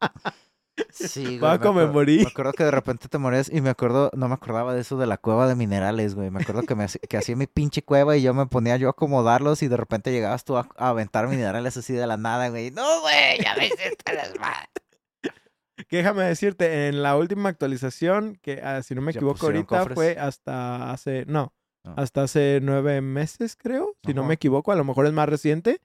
[0.92, 1.38] Sí, güey.
[1.40, 2.18] Paco, me morí.
[2.18, 4.96] Me acuerdo que de repente te morías y me acuerdo, no me acordaba de eso
[4.96, 6.30] de la cueva de minerales, güey.
[6.30, 8.88] Me acuerdo que, me, hacía- que hacía mi pinche cueva y yo me ponía yo
[8.88, 12.48] a acomodarlos y de repente llegabas tú a, a aventar minerales así de la nada,
[12.50, 12.70] güey.
[12.70, 14.68] No, güey, ya me hiciste desmadre.
[15.88, 19.78] Que déjame decirte, en la última actualización, que ah, si no me Ya equivoco ahorita
[19.80, 19.94] cofres.
[19.94, 21.52] fue hasta hace, no,
[21.84, 21.94] No.
[21.96, 25.80] hasta hace nueve meses creo, si no me equivoco, a lo mejor es más reciente,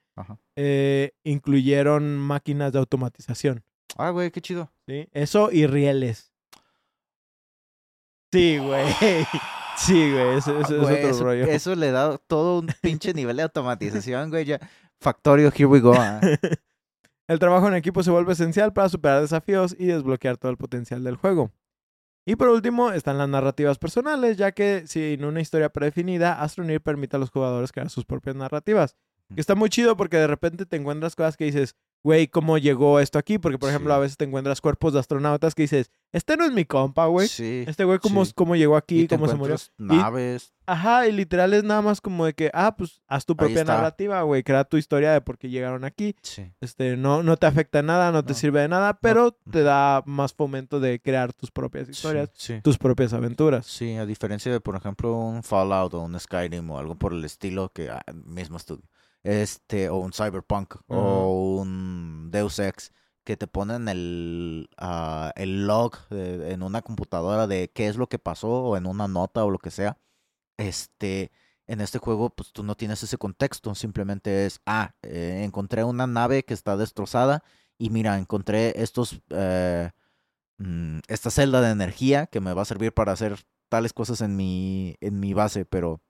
[0.56, 3.64] eh, incluyeron máquinas de automatización,
[3.96, 4.70] Ah, güey, qué chido.
[4.86, 5.08] ¿sí?
[5.12, 6.32] Eso y rieles.
[8.32, 8.84] Sí, güey.
[9.80, 11.44] Sí, güey, eso, eso Güey, es otro eso, rollo.
[11.46, 14.44] eso le da todo un pinche nivel de automatización, güey.
[14.44, 14.58] Ya.
[15.00, 15.94] Factorio, here we go.
[15.96, 16.20] ah.
[17.28, 21.04] El trabajo en equipo se vuelve esencial para superar desafíos y desbloquear todo el potencial
[21.04, 21.52] del juego.
[22.26, 27.14] Y por último están las narrativas personales, ya que sin una historia predefinida, Astroneer permite
[27.14, 28.96] a los jugadores crear sus propias narrativas.
[29.32, 33.00] Que está muy chido porque de repente te encuentras cosas que dices, güey, ¿cómo llegó
[33.00, 33.38] esto aquí?
[33.38, 33.96] Porque, por ejemplo, Sí.
[33.96, 37.28] a veces te encuentras cuerpos de astronautas que dices, este no es mi compa, güey.
[37.28, 37.64] Sí.
[37.66, 38.32] Este güey, ¿cómo, sí.
[38.34, 39.08] ¿cómo llegó Y aquí?
[39.08, 39.56] ¿Cómo se murió?
[39.76, 40.54] naves.
[40.64, 44.20] Ajá, y literal es nada más como de que, ah, pues haz tu propia narrativa,
[44.22, 44.42] güey.
[44.42, 46.14] Crea tu historia de por qué llegaron aquí.
[46.22, 46.50] Sí.
[46.60, 50.32] Este, no, no te afecta nada, no te sirve de nada, pero te da más
[50.34, 52.30] fomento de crear tus propias historias,
[52.62, 53.66] tus propias aventuras.
[53.66, 57.24] Sí, a diferencia de, por ejemplo, un Fallout o un Skyrim o algo por el
[57.24, 58.84] estilo que ah, mismo estudio.
[59.24, 62.92] Este, o un Cyberpunk o un Deus Ex
[63.24, 68.08] que te ponen el, ah, el log de- en una computadora de qué es lo
[68.08, 69.98] que pasó o en una nota o lo que sea.
[70.56, 71.30] Este,
[71.66, 76.06] en este juego, pues tú no tienes ese contexto, simplemente es, ah, eh, encontré una
[76.06, 77.42] nave que está destrozada
[77.78, 79.90] y mira, encontré estos, eh,
[80.58, 84.36] mm, esta celda de energía que me va a servir para hacer tales cosas en
[84.36, 86.00] mi, en mi base, pero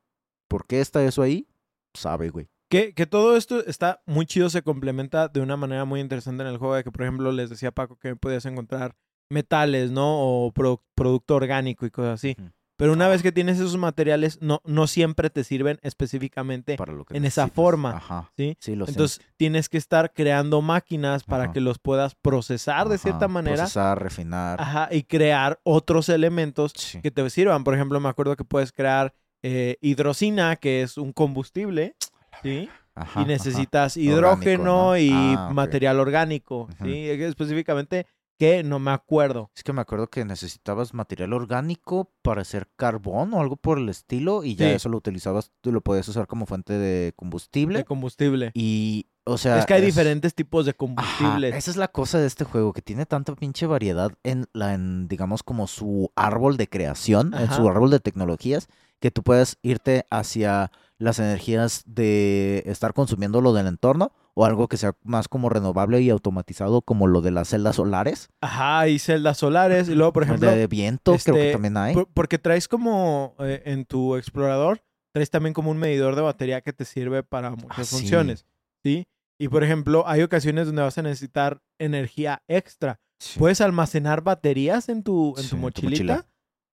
[0.48, 1.48] ¿por qué está eso ahí?
[1.94, 2.48] Sabe, güey.
[2.68, 6.48] Que, que todo esto está muy chido, se complementa de una manera muy interesante en
[6.50, 8.94] el juego, de que por ejemplo les decía Paco que podías encontrar
[9.30, 10.20] metales, ¿no?
[10.20, 12.36] O pro- producto orgánico y cosas así.
[12.38, 12.50] Ujú.
[12.76, 17.04] Pero una vez que tienes esos materiales, no, no siempre te sirven específicamente Para lo
[17.04, 17.56] que en esa necesitas.
[17.56, 18.30] forma, Ajá.
[18.36, 18.56] ¿sí?
[18.60, 18.92] Sí, lo sé.
[18.92, 21.52] Entonces tienes que estar creando máquinas para Ajá.
[21.52, 24.60] que los puedas procesar de cierta Ajá, manera Procesar, refinar.
[24.60, 27.00] ajá, y crear otros elementos Sí.
[27.00, 27.64] que te sirvan.
[27.64, 31.96] Por ejemplo, me acuerdo que puedes crear eh, hidrocina, que es un combustible,
[32.42, 32.68] ¿sí?
[32.94, 33.28] Ajá, y ajá.
[33.32, 34.98] necesitas Orgánico, hidrógeno ¿no?
[34.98, 36.68] y Ah, material orgánico.
[36.82, 37.10] ¿sí?
[37.10, 38.06] Específicamente,
[38.38, 39.50] que no me acuerdo.
[39.56, 43.88] Es que me acuerdo que necesitabas material orgánico para hacer carbón o algo por el
[43.88, 44.74] estilo y ya Sí.
[44.74, 48.50] eso lo utilizabas, tú lo podías usar como fuente de combustible De combustible.
[48.54, 49.58] y, o sea...
[49.58, 51.54] es que hay diferentes tipos de Ajá, combustibles.
[51.56, 55.08] esa es la cosa de este juego, que tiene tanta pinche variedad en, la, en,
[55.08, 58.68] digamos, como su árbol de creación, en su árbol de tecnologías,
[59.00, 64.68] que tú puedes irte hacia las energías de estar consumiendo lo del entorno o algo
[64.68, 68.98] que sea más como renovable y automatizado como lo de las celdas solares, Ajá, hay
[69.00, 71.94] celdas solares y luego, por el ejemplo, de viento, creo que este, también hay.
[71.94, 74.80] por- porque traes como eh, en tu explorador,
[75.12, 77.96] traes también como un medidor de batería que te sirve para muchas Ah, sí.
[77.96, 78.46] funciones,
[78.84, 79.08] ¿sí?
[79.40, 83.00] Y por ejemplo, hay ocasiones donde vas a necesitar energía extra.
[83.20, 83.38] Sí.
[83.40, 86.26] Puedes almacenar baterías en tu, en Sí, tu en tu mochilita mochila.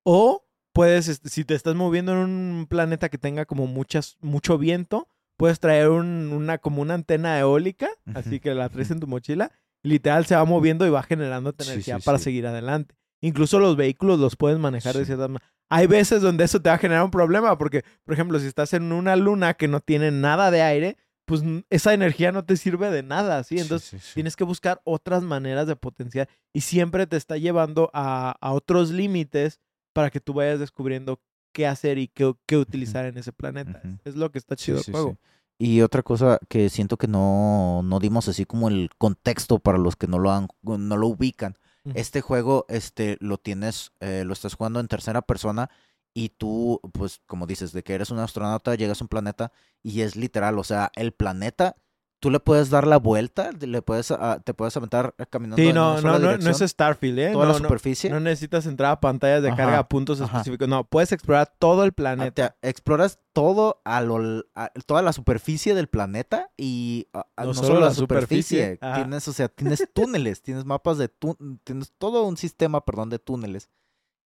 [0.05, 4.57] o puedes, este, si te estás moviendo en un planeta que tenga como muchas, mucho
[4.59, 9.07] viento, puedes traer un- una como una antena eólica, así que la traes en tu
[9.07, 9.51] mochila
[9.83, 12.25] y literal se va moviendo y va generando energía sí, para sí.
[12.25, 12.95] seguir adelante.
[13.21, 15.45] Incluso los vehículos los puedes manejar de cierta manera.
[15.69, 18.73] Hay veces donde eso te va a generar un problema porque, por ejemplo, si estás
[18.73, 22.91] en una luna que no tiene nada de aire, pues esa energía no te sirve
[22.91, 23.55] de nada, ¿sí?
[23.55, 24.11] Sí, Entonces sí, sí.
[24.13, 28.91] tienes que buscar otras maneras de potenciar y siempre te está llevando a, a otros
[28.91, 29.59] límites
[29.91, 31.19] para que tú vayas descubriendo
[31.55, 33.81] qué hacer y qué, qué utilizar en ese planeta.
[34.03, 35.11] Es lo que está chido sí, el juego.
[35.11, 35.17] sí.
[35.57, 39.95] Y otra cosa que siento que no, no dimos así como el contexto para los
[39.95, 41.57] que no lo han, no lo ubican.
[41.93, 45.69] Este juego, este, lo tienes, eh, lo estás jugando en tercera persona
[46.13, 49.51] y tú, pues, como dices, de que eres un astronauta, llegas a un planeta
[49.83, 51.77] y es literal, o sea, el planeta,
[52.25, 55.75] tú le puedes dar la vuelta, le puedes, ah, te puedes aventar caminando Sí, en
[55.75, 57.31] no, una sola no, no, no es Starfield, ¿eh?
[57.33, 58.09] toda no, la no- superficie.
[58.09, 60.37] no necesitas entrar a pantallas de carga a puntos ajá.
[60.37, 60.67] específicos.
[60.67, 62.55] No, puedes explorar todo el planeta.
[62.59, 67.67] te- exploras todo a lo, a- toda la superficie del planeta y No no, solo
[67.67, 72.23] solo la la superficie, tienes, o sea, tienes túneles, tienes mapas de tú, tienes todo
[72.23, 73.69] un sistema, perdón, de túneles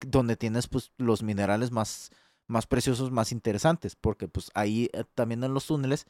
[0.06, 2.12] donde tienes pues los minerales más
[2.45, 6.06] más preciosos, más interesantes, porque pues ahí eh, también en los túneles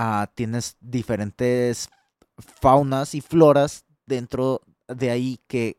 [0.00, 1.90] ah, tienes diferentes
[2.38, 5.78] faunas y floras dentro de ahí que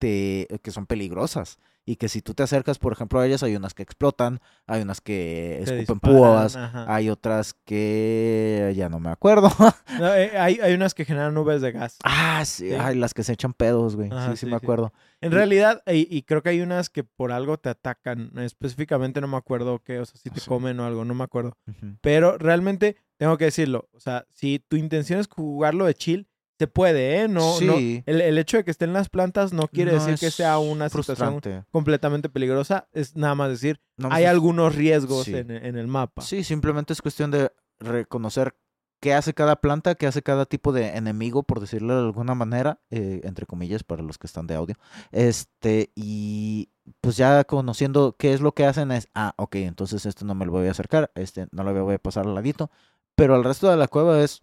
[0.00, 3.56] te que son peligrosas y que si tú te acercas, por ejemplo, a ellas hay
[3.56, 6.94] unas que explotan, hay unas que Te escupen disparan, púas, ajá.
[6.94, 9.48] hay otras que ya no me acuerdo.
[9.98, 11.98] No, eh, hay, hay unas que generan nubes de gas.
[12.04, 12.74] ah, sí, Sí.
[12.74, 14.08] ay, las que se echan pedos, güey.
[14.10, 14.92] Ajá, sí, sí, sí, me acuerdo.
[15.20, 18.30] En Y- realidad, y, y creo que hay unas que por algo te atacan.
[18.38, 20.48] Específicamente no me acuerdo qué, o sea, si te Sí.
[20.48, 21.58] comen o algo, no me acuerdo.
[22.00, 26.26] Pero realmente, tengo que decirlo, o sea, si tu intención es jugarlo de chill,
[26.62, 27.28] se puede, ¿eh?
[27.28, 30.58] No, el, el hecho de que estén las plantas no quiere No decir que sea
[30.58, 31.64] una situación frustrante.
[31.72, 32.88] completamente peligrosa.
[32.92, 35.34] Es nada más decir, No hay algunos riesgos Sí.
[35.34, 36.22] en, en el mapa.
[36.22, 38.54] Sí, simplemente es cuestión de reconocer
[39.00, 42.78] qué hace cada planta, qué hace cada tipo de enemigo, por decirlo de alguna manera,
[42.90, 44.76] eh, entre comillas, para los que están de audio.
[45.10, 46.70] Este, y
[47.00, 50.46] pues ya conociendo qué es lo que hacen es, ah, ok, entonces este no me
[50.46, 52.70] lo voy a acercar, este no lo voy a pasar al ladito.
[53.16, 54.42] Pero el resto de la cueva es,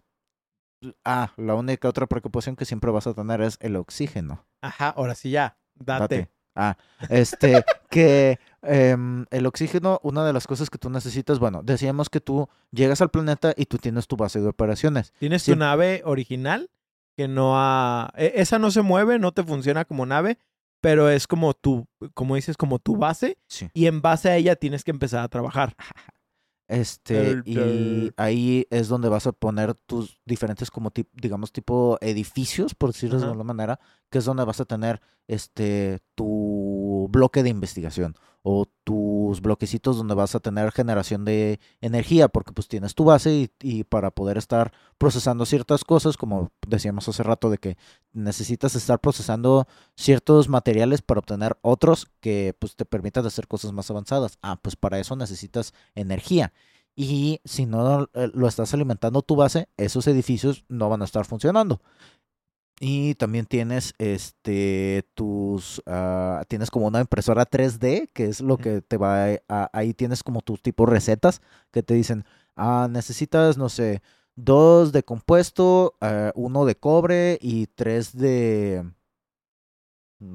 [1.04, 4.46] ah, la única otra preocupación que siempre vas a tener es el oxígeno.
[4.60, 6.00] Ajá, ahora sí ya, date.
[6.16, 6.30] Date.
[6.56, 6.76] Ah,
[7.08, 12.20] este, que em, el oxígeno, una de las cosas que tú necesitas, bueno, decíamos que
[12.20, 15.12] tú llegas al planeta y tú tienes tu base de operaciones.
[15.18, 15.52] Tienes Sí.
[15.52, 16.70] tu nave original
[17.16, 18.12] que no ha...
[18.16, 20.38] e- Esa no se mueve, no te funciona como nave,
[20.80, 23.68] pero es como tu, como dices, como tu base Sí.
[23.74, 25.74] y en base a ella tienes que empezar a trabajar.
[26.70, 32.74] Este, y ahí es donde vas a poner tus diferentes, como tip- digamos, tipo edificios,
[32.76, 36.24] por decirlo de alguna manera, que es donde vas a tener este tu
[37.08, 42.68] bloque de investigación o tus bloquecitos donde vas a tener generación de energía, porque pues
[42.68, 47.50] tienes tu base y, y para poder estar procesando ciertas cosas, como decíamos hace rato,
[47.50, 47.76] de que
[48.12, 53.90] necesitas estar procesando ciertos materiales para obtener otros que pues te permitan hacer cosas más
[53.90, 54.38] avanzadas.
[54.42, 56.52] Ah, pues para eso necesitas energía.
[56.96, 61.24] Y si no eh, lo estás alimentando tu base, esos edificios no van a estar
[61.24, 61.80] funcionando.
[62.82, 68.80] Y también tienes este tus ah, tienes como una impresora 3D, que es lo que
[68.80, 72.24] te va a- ahí tienes como tus tipo recetas que te dicen,
[72.56, 74.00] ah, necesitas, no sé,
[74.34, 78.82] dos de compuesto, ah, uno de cobre y tres de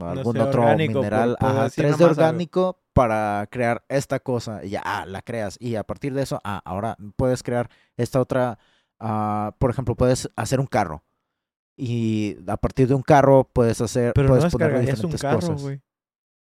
[0.01, 2.21] algún sé, otro orgánico, mineral, ajá, tres de algo.
[2.21, 4.63] orgánico para crear esta cosa.
[4.63, 5.57] Y ya, ah, la creas.
[5.59, 8.59] Y a partir de eso, ah, ahora puedes crear esta otra,
[8.99, 11.03] ah, por ejemplo, puedes hacer un carro.
[11.77, 15.39] Y a partir de un carro puedes hacer, Pero no puedes ponerle un diferentes carro,
[15.39, 15.61] cosas.
[15.61, 15.81] güey.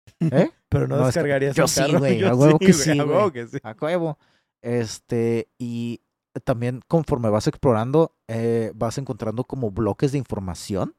[0.21, 0.51] ¿Eh?
[0.69, 1.99] Pero no, No, desca- descargarías yo un sí, carro.
[1.99, 3.59] güey, Yo a huevo que güey, sí, a huevo que sí.
[3.63, 4.19] A huevo.
[4.63, 6.01] Este, y
[6.45, 10.95] también conforme vas explorando, eh, vas encontrando como bloques de información.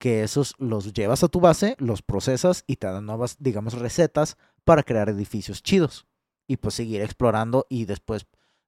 [0.00, 4.36] Que esos los llevas a tu base, los procesas y te dan nuevas, digamos, recetas
[4.62, 6.06] para crear edificios chidos.
[6.46, 8.24] Y pues seguir explorando y después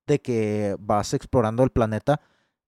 [0.08, 2.20] de que vas explorando el planeta,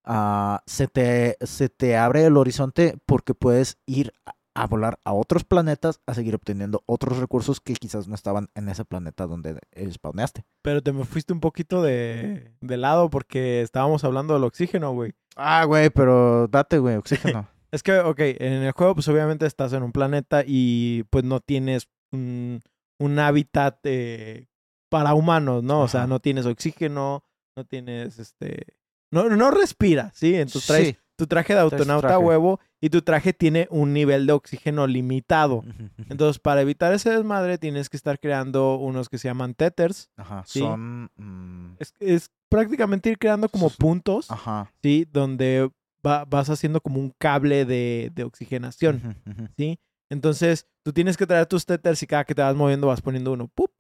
[0.05, 4.13] ah, se, te, se te abre el horizonte porque puedes ir
[4.55, 8.69] a, volar a otros planetas a seguir obteniendo otros recursos que quizás no estaban en
[8.69, 9.59] ese planeta donde
[9.91, 10.45] spawneaste.
[10.63, 15.15] Pero te me fuiste un poquito de, de lado porque estábamos hablando del oxígeno, güey.
[15.37, 17.49] Ah, güey, pero date, güey, oxígeno.
[17.73, 21.41] Es que, ok, en el juego, pues obviamente estás en un planeta y pues no
[21.41, 22.61] tienes un,
[22.99, 24.47] un hábitat eh,
[24.91, 25.81] para humanos, ¿no?
[25.81, 27.25] O sea, no tienes oxígeno,
[27.57, 28.75] no tienes este.
[29.13, 30.35] No, no respiras, ¿sí?
[30.35, 30.97] Entonces traes Sí.
[31.17, 32.25] tu traje de autonauta traje.
[32.25, 35.63] huevo y tu traje tiene un nivel de oxígeno limitado.
[36.09, 40.11] Entonces, para evitar ese desmadre, tienes que estar creando unos que se llaman tethers.
[40.17, 40.59] Ajá, sí.
[40.59, 41.11] son...
[41.17, 44.73] mm, Es, es prácticamente ir creando como puntos, Ajá.
[44.83, 45.07] ¿sí?
[45.13, 45.71] Donde
[46.05, 49.17] va- vas haciendo como un cable de, de oxigenación.
[49.57, 49.79] ¿sí?
[50.11, 53.33] Entonces, tú tienes que traer tus tethers y cada que te vas moviendo vas poniendo
[53.33, 53.49] uno.
[53.49, 53.71] ¡Pup!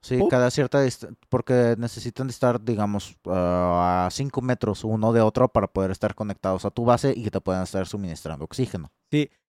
[0.00, 5.48] Sí, cada cierta distancia, porque necesitan estar, digamos, ah, a 5 metros uno de otro
[5.48, 8.90] para poder estar conectados a tu base y que te puedan estar suministrando oxígeno.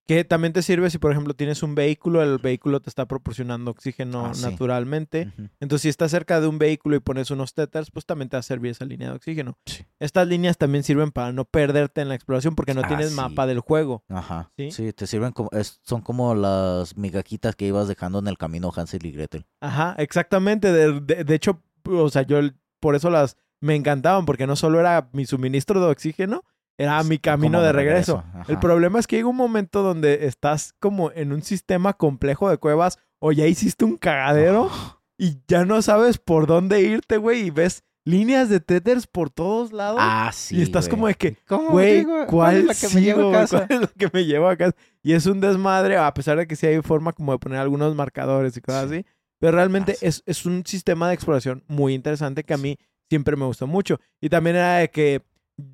[0.08, 3.72] Que también te sirve si, por ejemplo, tienes un vehículo, el vehículo te está proporcionando
[3.72, 4.41] oxígeno Ah, sí.
[4.43, 5.34] naturalmente.
[5.60, 8.39] Entonces, si estás cerca de un vehículo y pones unos tethers, pues también te va
[8.39, 9.58] a servir esa línea de oxígeno.
[9.65, 9.86] Sí.
[10.00, 13.15] Estas líneas también sirven para no perderte en la exploración porque no Ah, tienes sí.
[13.15, 14.04] mapa del juego.
[14.08, 14.50] Ajá.
[14.70, 14.93] ¿Sí?
[14.93, 19.06] Te sirven como, es- son como las migajitas que ibas dejando en el camino Hansel
[19.06, 19.46] y Gretel.
[19.60, 20.72] Ajá, exactamente.
[20.72, 22.39] De, de- de hecho, o sea, yo
[22.80, 26.43] por eso las me encantaban, porque no solo era mi suministro de oxígeno,
[26.78, 28.24] era mi camino de de regreso.
[28.34, 32.50] regreso, El problema es que llega un momento donde estás como en un sistema complejo
[32.50, 34.70] de cuevas o ya hiciste un cagadero
[35.18, 39.74] y ya no sabes por dónde irte, güey, y ves líneas de tethers por todos
[39.74, 40.00] lados.
[40.02, 40.58] Ah, sí.
[40.58, 40.92] y estás güey.
[40.96, 42.26] como de que, ¿Cómo, Güey, digo?
[42.28, 43.68] ¿cuál, es la que me lleva a casa?
[43.68, 44.76] ¿Cuál es lo que me lleva a casa?
[45.04, 47.96] Y es un desmadre, a pesar de que sí hay forma como de poner algunos
[47.96, 48.96] marcadores y cosas Sí.
[48.98, 49.06] así.
[49.40, 50.06] Pero realmente Ah, sí.
[50.06, 52.78] es, es un sistema de exploración muy interesante que a mí
[53.10, 54.00] siempre me gustó mucho.
[54.22, 55.24] Y también era de que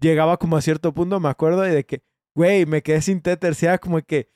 [0.01, 2.01] llegaba como a cierto punto, me acuerdo, y de que,
[2.35, 3.55] güey, me quedé sin tether.
[3.61, 4.29] Y era como que,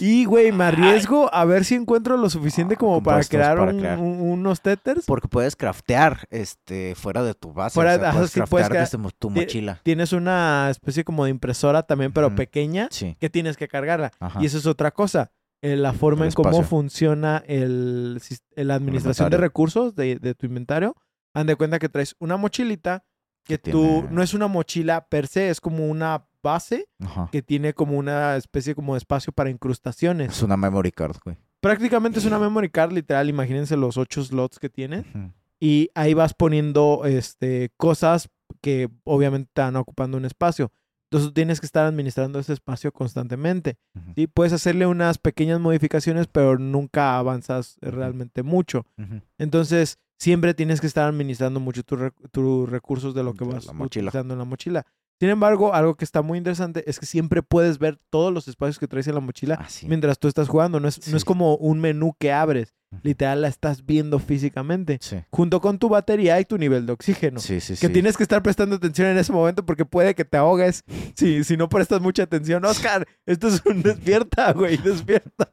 [0.00, 3.72] y güey, me arriesgo a ver si encuentro lo suficiente Ah, como para crear, para
[3.72, 3.98] un- crear.
[4.00, 5.06] un- unos tethers.
[5.06, 7.74] Porque puedes craftear este, fuera de tu base.
[7.74, 9.80] Fuera o de- sea, puedes sí, craftear desde tu mochila.
[9.84, 13.16] Tienes una especie como de impresora también, pero pequeña, Sí.
[13.20, 14.10] que tienes que cargarla.
[14.18, 14.42] Ajá.
[14.42, 15.30] Y eso es otra cosa.
[15.62, 18.18] eh, la forma en cómo funciona el,
[18.56, 20.96] la administración de recursos de, de tu inventario.
[21.34, 23.04] Han de cuenta que traes una mochilita
[23.58, 27.28] que tú tiene- no es una mochila per se, es como una base Ajá.
[27.30, 30.32] que tiene como una especie como de espacio para incrustaciones.
[30.32, 31.36] Es una memory card, güey.
[31.60, 35.32] Prácticamente es una memory card literal, imagínense los ocho slots que tiene Ujú.
[35.60, 38.28] y ahí vas poniendo este cosas
[38.62, 40.72] que obviamente están ocupando un espacio.
[41.12, 43.76] Entonces tienes que estar administrando ese espacio constantemente.
[44.14, 44.26] ¿sí?
[44.28, 48.86] Puedes hacerle unas pequeñas modificaciones, pero nunca avanzas realmente mucho.
[49.36, 53.54] Entonces, siempre tienes que estar administrando mucho tus re- tus recursos de lo que De
[53.54, 54.86] vas utilizando en la mochila.
[55.18, 58.78] Sin embargo, algo que está muy interesante es que siempre puedes ver todos los espacios
[58.78, 59.86] que traes en la mochila Ah, sí.
[59.86, 60.80] mientras tú estás jugando.
[60.80, 62.74] No es, no es como un menú que abres.
[63.02, 64.98] Literal, la estás viendo físicamente.
[65.02, 65.16] Sí.
[65.30, 67.38] Junto con tu batería y tu nivel de oxígeno.
[67.38, 67.92] Sí, sí, Que sí.
[67.92, 71.56] tienes que estar prestando atención en ese momento porque puede que te ahogues si, si
[71.58, 72.64] no prestas mucha atención.
[72.64, 75.52] Oscar, esto es un despierta, güey, despierta.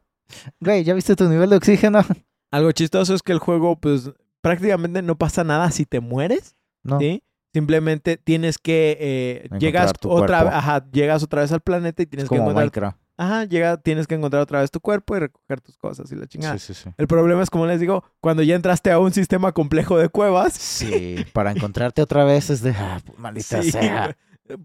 [0.61, 2.05] Güey, ¿ya viste tu nivel de oxígeno?
[2.51, 6.99] Algo chistoso es que el juego, pues, prácticamente no pasa nada si te mueres, No.
[6.99, 7.23] ¿sí?
[7.53, 10.55] Simplemente tienes que eh, llegas otra cuerpo.
[10.55, 12.97] ajá, llegas otra vez al planeta y tienes Es que encontrar Minecraft.
[13.17, 16.27] ajá, llega, tienes que encontrar otra vez tu cuerpo y recoger tus cosas y la
[16.27, 16.57] chingada.
[16.59, 16.89] Sí, sí, sí.
[16.97, 20.53] El problema es como les digo, cuando ya entraste a un sistema complejo de cuevas,
[20.53, 24.15] Sí, para encontrarte otra vez es de, ah, maldita sea.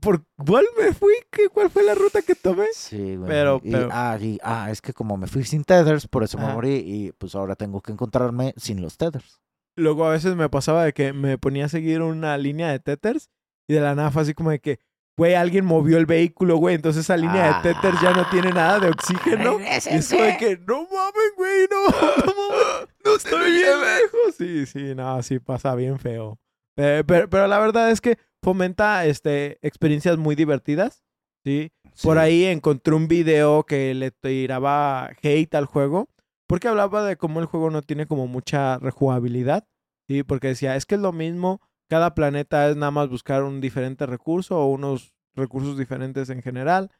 [0.01, 1.15] ¿por cuál me fui?
[1.31, 2.67] ¿Qué, ¿Cuál fue la ruta que tomé?
[2.75, 3.29] Sí, güey.
[3.29, 6.37] Pero- y, pero- Ah, y- ah, es que como me fui sin tethers, por eso
[6.37, 9.41] me morí y pues ahora tengo que encontrarme sin los tethers.
[9.77, 13.31] Luego a veces me pasaba de que me ponía a seguir una línea de tethers
[13.69, 14.81] y de la nada fue así como de que,
[15.17, 18.81] güey, alguien movió el vehículo, güey, entonces esa línea de tethers ya no tiene nada
[18.81, 19.59] de oxígeno.
[19.61, 21.85] Y es como de que, no mames, güey, no,
[22.27, 24.35] no mames, no estoy bien lejos.
[24.37, 26.39] Sí, sí, no, sí pasa bien feo.
[26.77, 31.03] Eh, pero, pero la verdad es que fomenta este, experiencias muy divertidas,
[31.45, 31.71] ¿sí?
[32.03, 32.21] Por Sí.
[32.21, 36.09] ahí encontré un video que le tiraba hate al juego
[36.53, 39.67] porque hablaba de cómo el juego no tiene como mucha rejugabilidad,
[40.07, 40.23] ¿sí?
[40.23, 44.05] Porque decía, es que es lo mismo, cada planeta es nada más buscar un diferente
[44.05, 46.91] recurso o unos recursos diferentes en general,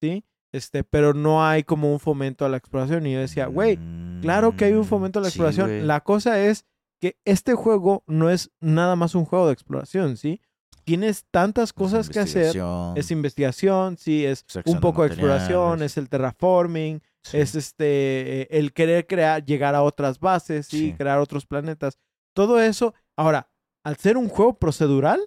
[0.00, 0.24] ¿sí?
[0.50, 3.06] Este, pero no hay como un fomento a la exploración.
[3.06, 3.78] Y yo decía, güey,
[4.22, 5.86] claro que hay un fomento a la Mm, sí, exploración.
[5.86, 6.64] la cosa es
[6.98, 10.40] que este juego no es nada más un juego de exploración, ¿sí?
[10.84, 12.56] Tienes tantas cosas que hacer.
[12.96, 17.38] Es investigación, sí, es un poco de exploración, es el terraforming, sí.
[17.38, 20.78] es este eh, el querer crear, llegar a otras bases, ¿sí?
[20.90, 20.94] Sí.
[20.94, 21.98] crear otros planetas.
[22.34, 22.94] Todo eso.
[23.16, 23.48] Ahora,
[23.84, 25.20] al ser un juego procedural,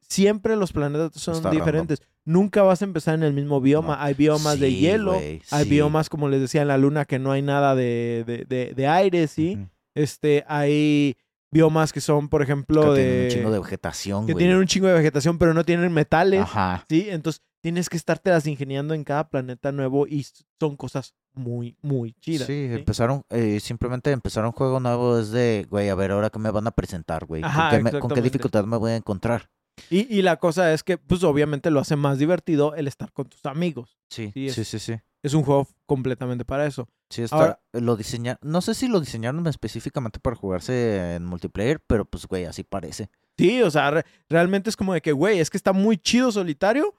[0.00, 1.64] siempre los planetas son Está random.
[1.64, 2.02] diferentes.
[2.24, 3.96] Nunca vas a empezar en el mismo bioma.
[3.96, 4.02] No.
[4.02, 5.68] Hay biomas de hielo, hay sí.
[5.68, 8.86] biomas, como les decía en la luna, que no hay nada de, de, de- de
[8.88, 9.58] aire, ¿sí?
[9.94, 11.16] Este, hay
[11.52, 14.66] biomas que son, por ejemplo, Que de, tienen un chingo de vegetación, que tienen un
[14.66, 16.40] chingo de vegetación, pero no tienen metales.
[16.42, 16.84] Ajá.
[16.88, 17.06] ¿sí?
[17.08, 20.26] Entonces tienes que estarte las ingeniando en cada planeta nuevo y
[20.60, 22.46] son cosas muy, muy chidas.
[22.46, 22.74] Sí, ¿sí?
[22.74, 26.50] empezaron, eh, simplemente empezar un juego nuevo es de, güey, a ver, ahora qué me
[26.50, 27.42] van a presentar, güey.
[27.42, 28.20] ¿Con qué me- ¿Con qué exactamente.
[28.22, 29.50] dificultad me voy a encontrar?
[29.90, 33.26] Y, y la cosa es que, pues obviamente lo hace más divertido el estar con
[33.28, 33.98] tus amigos.
[34.08, 34.94] Sí, Sí, sí, es- sí, sí.
[35.22, 36.88] Es un juego completamente para eso.
[37.10, 41.80] Sí, está, Ahora- lo diseñaron, no sé si lo diseñaron específicamente para jugarse en multiplayer,
[41.86, 43.10] pero pues, güey, así parece.
[43.36, 46.30] Sí, o sea, re- realmente es como de que, güey, es que está muy chido
[46.32, 46.94] solitario,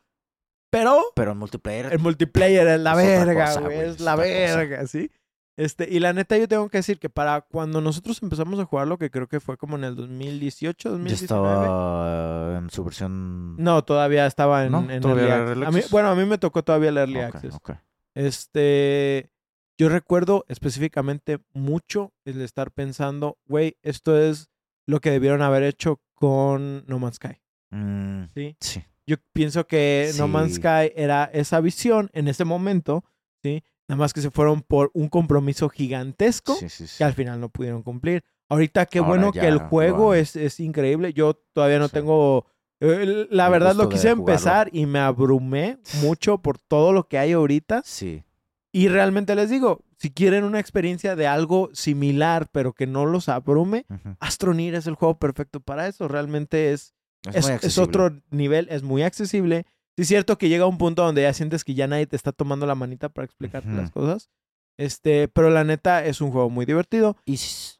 [0.69, 4.11] pero Pero en multiplayer, el multiplayer es la Es verga, cosa, güey, es es la
[4.15, 4.23] cosa.
[4.23, 5.11] verga, ¿sí?
[5.55, 8.99] Este, y la neta yo tengo que decir que para cuando nosotros empezamos a jugarlo,
[8.99, 11.23] que creo que fue como en el 2018, ya 2019.
[11.23, 13.55] estaba en su versión...
[13.57, 14.87] No, todavía estaba en, ¿No?
[14.87, 15.49] en ¿Todavía Early era Access.
[15.49, 15.91] Early A mí- Access?
[15.91, 17.57] bueno, a mí me tocó todavía el Early Access.
[18.13, 19.31] Este,
[19.79, 24.49] yo recuerdo específicamente mucho el estar pensando, güey, esto es
[24.85, 27.39] lo que debieron haber hecho con No Man's Sky,
[27.71, 28.55] Mm, ¿sí?
[28.61, 28.83] sí.
[29.07, 30.55] Yo pienso que No Man's.
[30.55, 33.03] Sky era esa visión en ese momento,
[33.41, 33.63] ¿sí?
[33.87, 36.97] Nada más que se fueron por un compromiso gigantesco Sí, sí, sí.
[36.97, 38.23] que al final no pudieron cumplir.
[38.49, 41.13] Ahorita qué Ahora bueno que el juego es, es increíble.
[41.13, 42.45] Yo todavía no tengo...
[42.81, 47.17] eh, La El verdad lo quise empezar y me abrumé mucho por todo lo que
[47.17, 47.81] hay ahorita.
[47.85, 48.23] Sí.
[48.73, 53.29] Y realmente les digo, si quieren una experiencia de algo similar pero que no los
[53.29, 54.15] abrume, ujú.
[54.19, 56.07] Astroneer es el juego perfecto para eso.
[56.09, 56.93] Realmente es,
[57.25, 57.83] Es, es, muy es accesible.
[57.83, 59.65] otro nivel, es muy accesible.
[59.95, 62.31] Sí es cierto que llega un punto donde ya sientes que ya nadie te está
[62.31, 64.29] tomando la manita para explicarte las cosas.
[64.77, 67.17] Este, pero la neta es un juego muy divertido.
[67.25, 67.39] Y,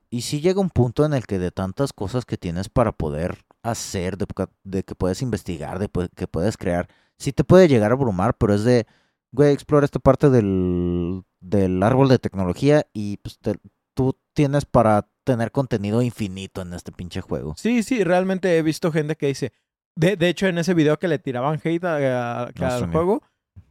[0.09, 3.37] y sí llega un punto en el que de tantas cosas que tienes para poder
[3.61, 4.25] hacer, de,
[4.63, 6.87] de que puedes investigar, de que puedes crear,
[7.19, 8.87] sí te puede llegar a abrumar, pero es de,
[9.31, 13.59] güey, explora esta parte del, del árbol de tecnología y pues te-
[13.93, 17.53] tú tienes para tener contenido infinito en este pinche juego.
[17.57, 19.51] Sí, sí, realmente he visto gente que dice.
[19.95, 23.21] De, de hecho, en ese video que le tiraban hate a- a- al juego,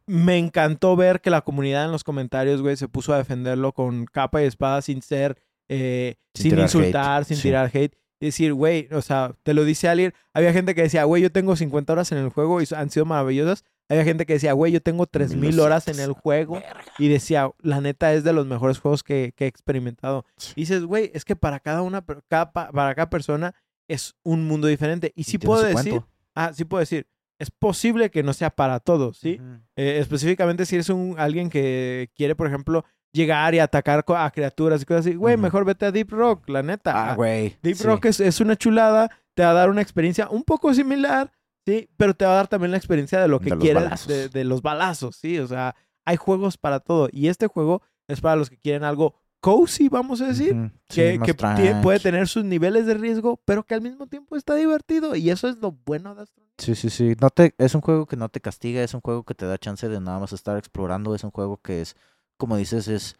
[0.06, 4.04] me encantó ver que la comunidad en los comentarios, güey, se puso a defenderlo con
[4.06, 5.36] capa y espada sin ser,
[5.68, 7.42] eh, Sin insultar, hate, sin sí.
[7.44, 7.96] tirar hate.
[8.20, 10.14] Y decir, güey, o sea, te lo dice alguien.
[10.32, 13.04] Había gente que decía, güey, yo tengo 50 horas en el juego y han sido
[13.04, 13.62] maravillosas.
[13.88, 16.60] Había gente que decía, güey, yo tengo 3000 horas en el juego.
[16.98, 20.24] Y decía, la neta es de los mejores juegos que, que he experimentado.
[20.56, 23.54] Y dices, güey, es que para cada una, cada, pa- para cada persona
[23.88, 25.12] es un mundo diferente.
[25.14, 26.02] Y sí Tiene puedo decir,
[26.34, 27.06] ah, sí puedo decir,
[27.38, 29.38] es posible que no sea para todos, ¿sí?
[29.40, 29.60] Ujú.
[29.76, 34.82] Eh, específicamente si eres un, alguien que quiere, por ejemplo, llegar y atacar a criaturas
[34.82, 35.42] y cosas así, güey, Ujú.
[35.42, 37.10] mejor vete a Deep Rock, la neta.
[37.10, 37.56] Ah, güey.
[37.62, 37.84] Deep sí.
[37.84, 41.30] Rock es, es una chulada, te va a dar una experiencia un poco similar,
[41.66, 41.90] ¿sí?
[41.96, 44.44] Pero te va a dar también la experiencia de lo que De quieres, de, de
[44.44, 45.38] los balazos, ¿sí?
[45.38, 47.08] O sea, hay juegos para todo.
[47.12, 50.72] Y este juego es para los que quieren algo cozy, vamos a decir.
[50.88, 51.34] Sí, que,
[51.82, 55.14] puede tener sus niveles de riesgo, pero que al mismo tiempo está divertido.
[55.14, 56.44] Y eso es lo bueno de Astro.
[56.58, 57.14] Sí, sí, sí.
[57.20, 59.58] No te, es un juego que no te castiga, es un juego que te da
[59.58, 61.96] chance de nada más estar explorando, es un juego que es,
[62.36, 63.16] como dices, es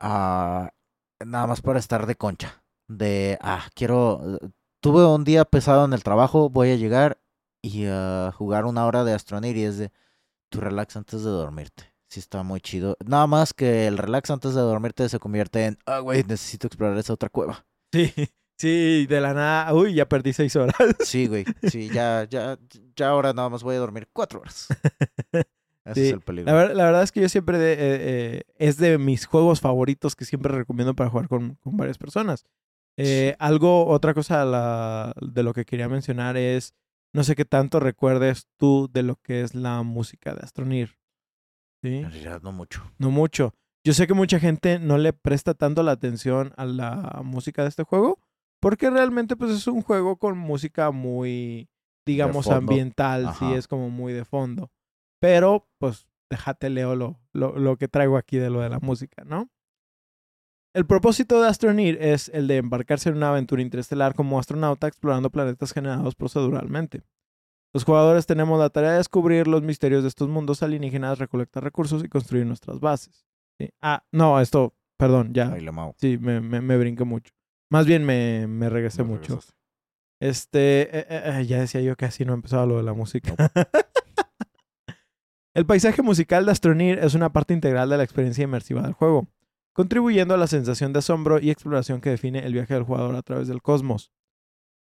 [0.00, 0.70] ah,
[1.24, 2.62] nada más para estar de concha.
[2.88, 4.48] De, ah, quiero, eh,
[4.80, 7.18] tuve un día pesado en el trabajo, voy a llegar
[7.62, 9.92] y a jugar una hora de Astroneer y es de,
[10.48, 11.84] tu relax antes de dormirte.
[12.08, 12.96] Sí está muy chido.
[13.04, 16.96] Nada más que el relax antes de dormirte se convierte en, ah, güey, necesito explorar
[16.98, 17.64] esa otra cueva.
[17.92, 18.12] Sí,
[18.58, 20.74] sí, de la nada, uy, ya perdí seis horas.
[21.04, 21.44] Sí, güey.
[21.70, 22.58] Sí, ya, ya,
[22.96, 24.66] ya ahora nada más voy a dormir cuatro horas.
[25.84, 26.52] Ese Sí, es el peligro.
[26.52, 29.60] La, ver- la verdad es que yo siempre de- eh, eh, es de mis juegos
[29.60, 32.44] favoritos que siempre recomiendo para jugar con, con varias personas.
[32.96, 36.74] Eh, algo, otra cosa la- de lo que quería mencionar es,
[37.12, 40.98] no sé qué tanto recuerdes tú de lo que es la música de Astroneer.
[41.82, 41.96] ¿Sí?
[41.96, 42.82] En realidad no mucho.
[42.98, 43.54] No mucho.
[43.84, 47.70] Yo sé que mucha gente no le presta tanto la atención a la música de
[47.70, 48.18] este juego,
[48.60, 51.70] porque realmente pues es un juego con música muy,
[52.06, 53.56] digamos, ambiental, sí, Ajá.
[53.56, 54.70] es como muy de fondo.
[55.18, 59.24] Pero, pues, déjate leo lo, lo, lo que traigo aquí de lo de la música,
[59.24, 59.48] ¿no?
[60.72, 65.30] El propósito de Astroneer es el de embarcarse en una aventura interestelar como astronauta explorando
[65.30, 67.02] planetas generados proceduralmente.
[67.72, 72.04] Los jugadores tenemos la tarea de descubrir los misterios de estos mundos alienígenas, recolectar recursos
[72.04, 73.26] y construir nuestras bases.
[73.58, 73.70] Sí.
[73.80, 75.56] Ah, no, esto, perdón, ya.
[75.72, 75.94] Mao.
[75.98, 77.32] Sí, me, me, me brinqué mucho.
[77.68, 79.34] Más bien me, me regresé mucho.
[79.34, 79.54] regresaste.
[80.20, 83.34] Este, eh, eh, eh, ya decía yo que así no empezaba lo de la música.
[85.54, 89.28] El paisaje musical de Astroneer es una parte integral de la experiencia inmersiva del juego,
[89.72, 93.22] contribuyendo a la sensación de asombro y exploración que define el viaje del jugador a
[93.22, 94.12] través del cosmos.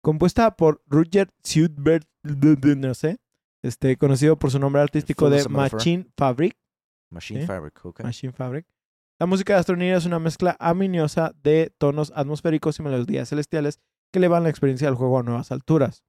[0.01, 3.17] Compuesta por Roger Sudbert, no sé,
[3.63, 5.47] este, conocido por su nombre artístico de.
[5.49, 6.55] Machine Fabric,
[7.09, 7.47] Machine ¿Sí?
[7.47, 8.03] Fabric, ok.
[8.03, 8.67] Machine Fabric.
[9.19, 13.79] La música de Astroneer es una mezcla armoniosa de tonos atmosféricos y melodías celestiales
[14.11, 16.03] que elevan la experiencia del juego a nuevas alturas.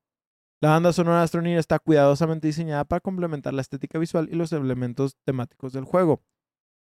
[0.61, 4.53] La banda sonora de Astroneer está cuidadosamente diseñada para complementar la estética visual y los
[4.53, 6.23] elementos temáticos del juego.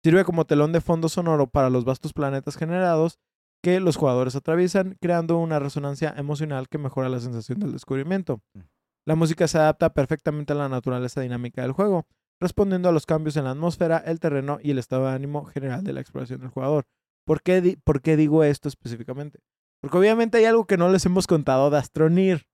[0.05, 3.17] Sirve como telón de fondo sonoro para los vastos planetas generados
[3.63, 8.39] que los jugadores atraviesan, creando una resonancia emocional que mejora la sensación del descubrimiento.
[8.53, 8.59] Mm.
[9.07, 12.05] La música se adapta perfectamente a la naturaleza dinámica del juego,
[12.39, 15.83] respondiendo a los cambios en la atmósfera, el terreno y el estado de ánimo general
[15.83, 16.85] de la exploración del jugador.
[17.25, 19.39] ¿Por qué, di- por qué digo esto específicamente?
[19.81, 22.45] Porque obviamente hay algo que no les hemos contado de Astroneer.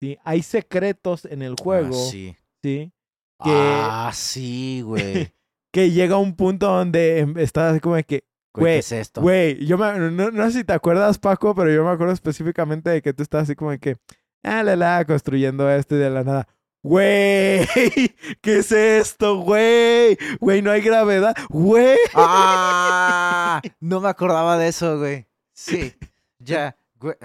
[0.00, 0.16] ¿sí?
[0.24, 1.94] Hay secretos en el juego.
[1.94, 2.34] Ah, sí.
[2.62, 2.92] ¿sí?
[3.42, 5.30] que- Ah, sí, güey.
[5.74, 8.22] Que llega un punto donde em, estás así como de que,
[8.54, 9.20] Güey, ¿qué es esto?
[9.20, 12.90] güey, yo me- no, no sé si te acuerdas, Paco, pero yo me acuerdo específicamente
[12.90, 13.96] de que tú estás así como de que,
[14.44, 16.46] ah, la, la, construyendo esto y de la nada.
[16.84, 17.66] Güey,
[18.40, 20.16] ¿qué es esto, güey?
[20.38, 21.34] Güey, no hay gravedad.
[21.48, 21.96] Güey.
[22.14, 23.60] ¡Ah!
[23.80, 25.26] No me acordaba de eso, güey.
[25.52, 25.92] Sí,
[26.38, 27.16] ya, güey.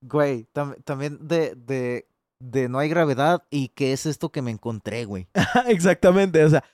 [0.00, 2.06] Güey, tam- también de, de,
[2.38, 5.28] de no hay gravedad y qué es esto que me encontré, güey.
[5.66, 6.64] Exactamente, o sea,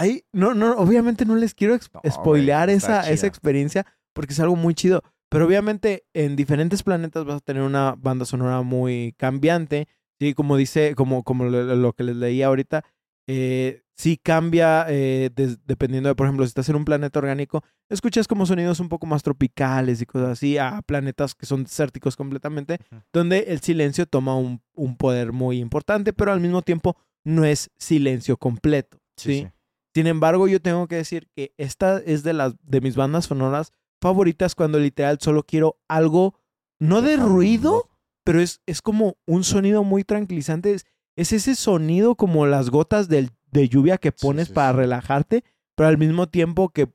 [0.00, 4.56] ahí, no, no, obviamente no les quiero No, spoilear esa, esa experiencia porque es algo
[4.56, 5.02] muy chido.
[5.28, 9.86] Pero obviamente en diferentes planetas vas a tener una banda sonora muy cambiante.
[10.18, 12.84] Sí, como dice, como, como lo, lo que les leí ahorita,
[13.28, 15.30] eh, sí cambia eh,
[15.66, 19.06] dependiendo de, por ejemplo, si estás en un planeta orgánico, escuchas como sonidos un poco
[19.06, 22.78] más tropicales y cosas así, a planetas que son desérticos completamente,
[23.12, 27.70] donde el silencio toma un, un poder muy importante, pero al mismo tiempo no es
[27.78, 28.98] silencio completo.
[29.16, 29.46] ¿sí?
[29.94, 33.72] Sin embargo, yo tengo que decir que esta es de las de mis bandas sonoras
[34.00, 36.38] favoritas cuando literal solo quiero algo,
[36.78, 37.88] no de ruido,
[38.24, 40.72] pero es, es como un sonido muy tranquilizante.
[40.74, 40.86] Es,
[41.16, 44.76] es ese sonido como las gotas del- de lluvia que pones sí, para sí.
[44.78, 46.88] relajarte, pero al mismo tiempo que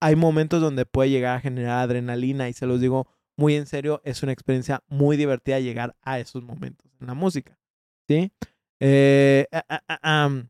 [0.00, 4.00] hay momentos donde puede llegar a generar adrenalina y se los digo muy en serio,
[4.04, 7.58] es una experiencia muy divertida llegar a esos momentos en la música.
[8.06, 8.30] ¿Sí?
[8.80, 10.42] Eh, ah, ah, ah,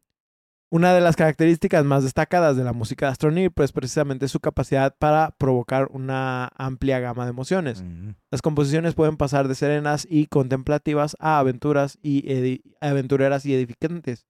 [0.74, 4.96] una de las características más destacadas de la música de Astroneer pues precisamente su capacidad
[4.98, 7.78] para provocar una amplia gama de emociones.
[7.80, 8.16] Ujú.
[8.32, 14.26] Las composiciones pueden pasar de serenas y contemplativas a aventuras y aventureras y edificantes,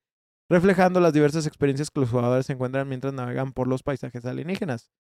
[0.51, 4.91] reflejando las diversas experiencias que los jugadores encuentran mientras navegan por los paisajes alienígenas.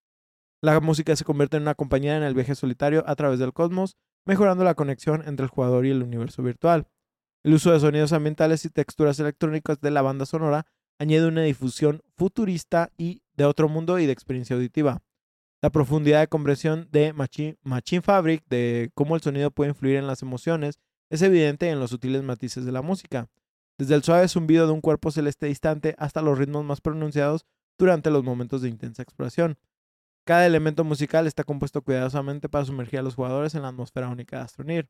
[0.62, 3.98] La música se convierte en una compañía en el viaje solitario a través del cosmos,
[4.24, 6.88] mejorando la conexión entre el jugador y el universo virtual.
[7.42, 10.64] El uso de sonidos ambientales y texturas electrónicas de la banda sonora
[10.98, 15.02] añade una difusión futurista y de otro mundo y de experiencia auditiva.
[15.62, 20.06] La profundidad de comprensión de Machi- Machine Fabric de cómo el sonido puede influir en
[20.06, 20.78] las emociones
[21.10, 23.28] es evidente en los sutiles matices de la música,
[23.78, 27.44] desde el suave zumbido de un cuerpo celeste distante hasta los ritmos más pronunciados
[27.78, 29.58] durante los momentos de intensa exploración.
[30.24, 34.36] Cada elemento musical está compuesto cuidadosamente para sumergir a los jugadores en la atmósfera única
[34.36, 34.88] de Astroneer.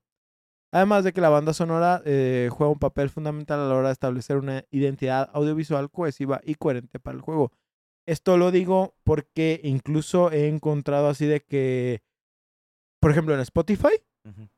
[0.73, 3.93] Además de que la banda sonora eh, juega un papel fundamental a la hora de
[3.93, 7.53] establecer una identidad audiovisual cohesiva y coherente para el juego.
[8.07, 12.03] Esto lo digo porque incluso he encontrado así de que,
[13.01, 14.01] por ejemplo, en Spotify,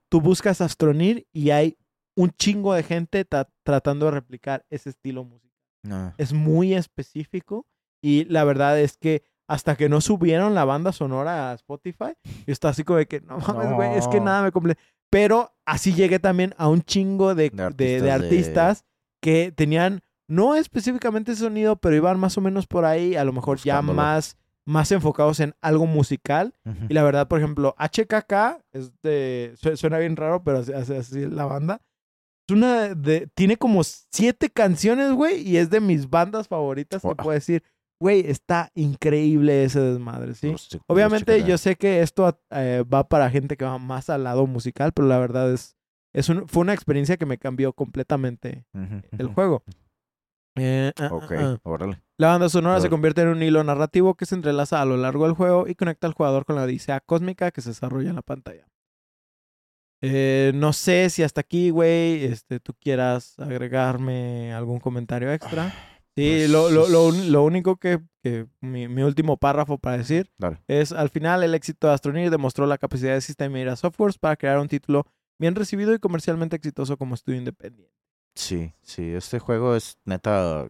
[0.09, 1.77] tú buscas Astroneer y hay
[2.17, 5.53] un chingo de gente ta- tratando de replicar ese estilo musical.
[5.85, 6.15] No.
[6.19, 7.67] Es muy específico
[8.03, 12.53] y la verdad es que hasta que no subieron la banda sonora a Spotify, yo
[12.53, 14.77] estaba así como de que, no mames, güey, es que nada me cumple.
[15.11, 18.85] Pero así llegué también a un chingo de, De artistas de- artistas
[19.23, 23.59] que tenían, no específicamente sonido, pero iban más o menos por ahí, a lo mejor
[23.59, 26.55] ya más, más enfocados en algo musical.
[26.89, 31.13] Y la verdad, por ejemplo, HKK, es de, su- suena bien raro, pero así, es
[31.15, 31.81] la banda.
[32.49, 37.09] Es una de, tiene como siete canciones, güey, y es de mis bandas favoritas, te
[37.25, 37.63] puedo decir.
[38.01, 40.51] Güey, está increíble ese desmadre, ¿sí?
[40.53, 44.11] Los che- los Obviamente yo sé que esto eh, va para gente que va más
[44.11, 45.77] al lado musical, pero la verdad es,
[46.15, 48.67] es un- fue una experiencia que me cambió completamente
[49.19, 49.63] el juego.
[50.59, 51.59] Eh, ah, Ok, ah, ah.
[51.65, 52.03] órale.
[52.19, 55.25] La banda sonora se convierte en un hilo narrativo que se entrelaza a lo largo
[55.27, 58.23] del juego y conecta al jugador con la odisea cósmica que se desarrolla en la
[58.23, 58.67] pantalla.
[60.03, 65.73] Eh, no sé si hasta aquí, güey, este, tú quieras agregarme algún comentario extra.
[66.17, 70.31] Sí, Pues, lo, lo, lo, lo único que, que mi, mi último párrafo para decir
[70.39, 70.63] Dale.
[70.67, 74.37] es, al final, el éxito de Astroneer demostró la capacidad de System Era Softworks para
[74.37, 75.05] crear un título
[75.39, 77.93] bien recibido y comercialmente exitoso como estudio independiente.
[78.35, 80.69] Sí, sí, este juego es neta.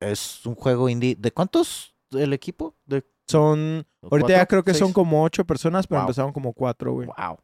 [0.00, 1.16] Es un juego indie.
[1.18, 2.74] ¿De cuántos el equipo?
[2.84, 6.08] ¿De Son, ahorita ya creo que son como ocho personas, pero Wow.
[6.08, 7.06] empezaron como cuatro, güey.
[7.06, 7.38] Wow.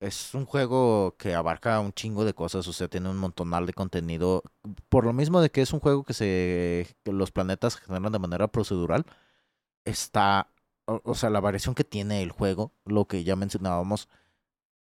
[0.00, 3.72] Es un juego que abarca un chingo de cosas, o sea, tiene un montonal de
[3.72, 4.42] contenido.
[4.90, 8.18] Por lo mismo de que es un juego que se que los planetas generan de
[8.18, 9.06] manera procedural,
[9.84, 10.50] está,
[10.86, 14.08] o, sea, la variación que tiene el juego, lo que ya mencionábamos,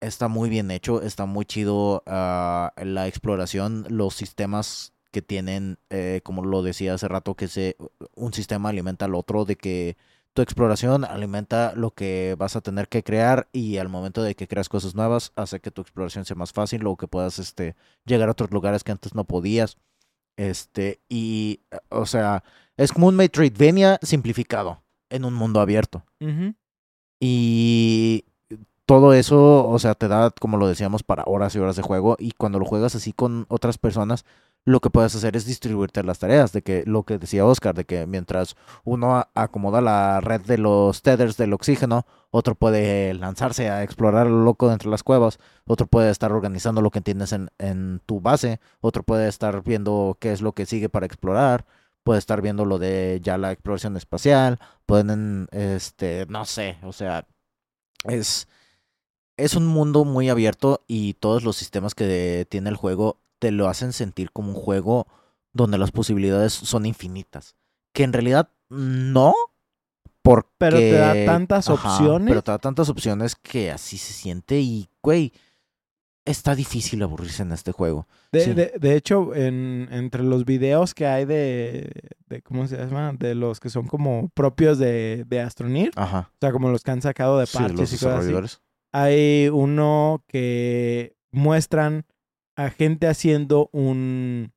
[0.01, 6.21] está muy bien hecho, está muy chido ah, la exploración, los sistemas que tienen, eh,
[6.23, 7.77] como lo decía hace rato, que se,
[8.15, 9.97] un sistema alimenta al otro, de que
[10.33, 14.47] tu exploración alimenta lo que vas a tener que crear y al momento de que
[14.47, 17.75] creas cosas nuevas hace que tu exploración sea más fácil o que puedas este
[18.05, 19.77] llegar a otros lugares que antes no podías.
[20.37, 22.43] Este, y o sea,
[22.77, 26.03] es como un Metroidvania simplificado en un mundo abierto.
[27.19, 28.25] Y
[28.85, 32.15] todo eso, o sea, te da, como lo decíamos, para horas y horas de juego.
[32.19, 34.25] Y cuando lo juegas así con otras personas,
[34.63, 36.51] lo que puedes hacer es distribuirte las tareas.
[36.51, 41.01] De que lo que decía Oscar, de que mientras uno acomoda la red de los
[41.01, 45.87] tethers del oxígeno, otro puede lanzarse a explorar lo loco dentro de las cuevas, otro
[45.87, 50.31] puede estar organizando lo que tienes en, en tu base, otro puede estar viendo qué
[50.31, 51.65] es lo que sigue para explorar.
[52.03, 57.27] Puede estar viendo lo de ya la exploración espacial, pueden, este, no sé, o sea,
[58.05, 58.47] es,
[59.37, 63.67] es un mundo muy abierto y todos los sistemas que tiene el juego te lo
[63.67, 65.07] hacen sentir como un juego
[65.51, 67.55] donde las posibilidades son infinitas.
[67.91, 69.33] Que en realidad no,
[70.21, 70.47] porque...
[70.59, 72.27] Pero te da tantas Ajá, opciones.
[72.29, 75.33] Pero te da tantas opciones que así se siente y, güey,
[76.23, 78.07] está difícil aburrirse en este juego.
[78.31, 78.53] De, Sí.
[78.53, 81.89] de, de hecho, en, entre los videos que hay de,
[82.27, 83.13] de, ¿cómo se llama?
[83.17, 86.29] De los que son como propios de, de Astroneer, Ajá.
[86.31, 88.57] o sea, como los que han sacado de Sí, parches los y cosas así.
[88.93, 92.05] Hay uno que muestran
[92.65, 94.51] a gente haciendo un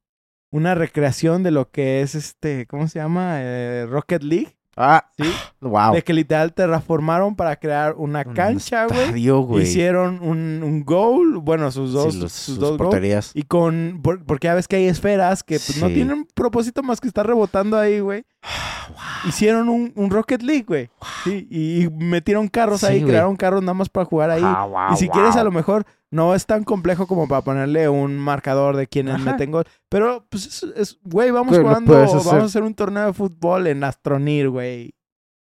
[0.51, 3.39] una recreación de lo que es este, ¿cómo se llama?
[3.41, 5.25] Eh, Rocket League, Ah, ¿sí?
[5.61, 5.95] wow.
[5.95, 9.63] De que literal terraformaron para crear una cancha, güey.
[9.63, 12.79] Hicieron un, un goal, bueno, sus Sí, dos, los- sus sus dos goals.
[12.83, 13.31] porterías.
[13.35, 14.01] Y con.
[14.03, 17.25] por- porque ya ves que hay esferas que pues, no tienen propósito más que estar
[17.27, 18.25] rebotando ahí, güey.
[19.29, 20.91] Hicieron un, un Rocket League, güey.
[21.25, 23.11] Sí, y metieron carros Sí, ahí, güey.
[23.13, 24.43] crearon carros nada más para jugar ahí.
[24.45, 27.89] Ah, wow, y si quieres, a lo mejor no es tan complejo como para ponerle
[27.89, 29.65] un marcador de quienes meten gol.
[29.89, 31.95] Pero, pues, es, güey, vamos Güey, jugando.
[31.95, 34.95] Vamos a hacer un torneo de fútbol en Astronir, güey.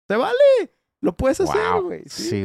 [0.08, 0.34] ¿Te vale?
[1.00, 2.02] Lo puedes hacer, güey.
[2.06, 2.42] Sí.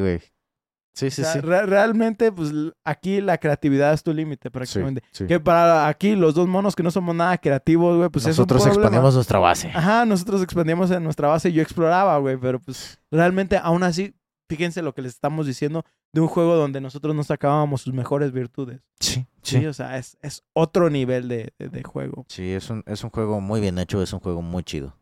[0.93, 1.09] Sí.
[1.09, 1.39] Sí, O sí, sea, sí.
[1.41, 2.51] re- realmente, pues
[2.83, 5.01] aquí la creatividad es tu límite, Sí, prácticamente.
[5.11, 5.25] sí.
[5.25, 8.67] Que para aquí, los dos monos que no somos nada creativos, güey, pues Nosotros es
[8.67, 9.71] un expandimos nuestra base.
[9.73, 14.13] Ajá, nosotros expandíamos en nuestra base yo exploraba, güey, pero pues realmente, aún así,
[14.47, 15.83] fíjense lo que les estamos diciendo
[16.13, 18.81] de un juego donde nosotros no sacábamos sus mejores virtudes.
[18.99, 19.65] Sí, Sí, sí.
[19.65, 22.25] o sea, es, es otro nivel de, de- de juego.
[22.29, 24.95] Sí, es un, es un juego muy bien hecho, es un juego muy chido.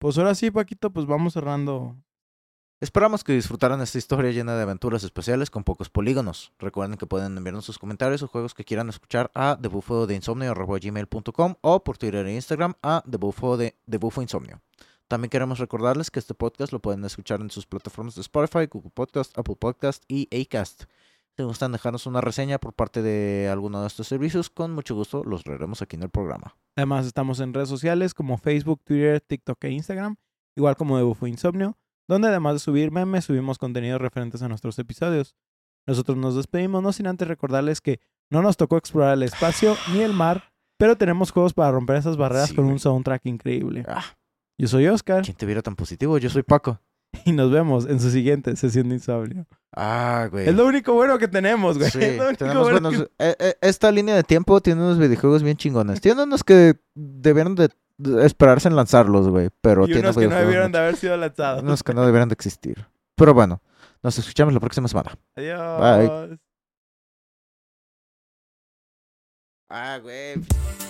[0.00, 1.96] Pues ahora sí, Paquito, pues vamos cerrando.
[2.80, 6.52] Esperamos que disfrutaran esta historia llena de aventuras especiales con pocos polígonos.
[6.60, 11.54] Recuerden que pueden enviarnos sus comentarios o juegos que quieran escuchar a debufo de gmail.com
[11.60, 14.60] o por Twitter e Instagram a debufo de debufo insomnio.
[15.08, 18.92] También queremos recordarles que este podcast lo pueden escuchar en sus plataformas de Spotify, Google
[18.94, 20.84] Podcast, Apple Podcast y Acast.
[21.36, 25.24] Si gustan dejarnos una reseña por parte de alguno de estos servicios, con mucho gusto
[25.24, 26.54] los leeremos aquí en el programa.
[26.76, 30.14] Además, estamos en redes sociales como Facebook, Twitter, TikTok e Instagram,
[30.54, 31.76] igual como de Bufo Insomnio,
[32.08, 35.36] donde además de subir memes, subimos contenidos referentes a nuestros episodios.
[35.86, 38.00] Nosotros nos despedimos, no sin antes recordarles que
[38.30, 42.16] no nos tocó explorar el espacio ni el mar, pero tenemos juegos para romper esas
[42.16, 43.84] barreras Sí, con un soundtrack increíble.
[43.88, 44.04] Ah,
[44.58, 46.18] Yo soy Oscar ¿Quién te viera tan positivo?
[46.18, 46.80] Yo soy Paco.
[47.24, 49.46] y nos vemos en su siguiente sesión de insomnio.
[49.74, 50.46] Ah, güey.
[50.48, 51.90] Es lo único bueno que tenemos, güey.
[51.90, 54.82] Sí, es lo único tenemos bueno buenos- que- eh, eh, esta línea de tiempo tiene
[54.82, 56.00] unos videojuegos bien chingones.
[56.02, 57.74] Tiene unos que debieron de de
[58.22, 59.50] esperarse en lanzarlos, güey.
[59.60, 61.62] Pero Y unos que no debieron de haber sido lanzados.
[61.62, 62.86] unos que no debieron de existir.
[63.16, 63.60] Pero bueno,
[64.02, 65.12] nos escuchamos la próxima semana.
[65.36, 66.38] Adiós.
[69.70, 70.87] Ah, güey.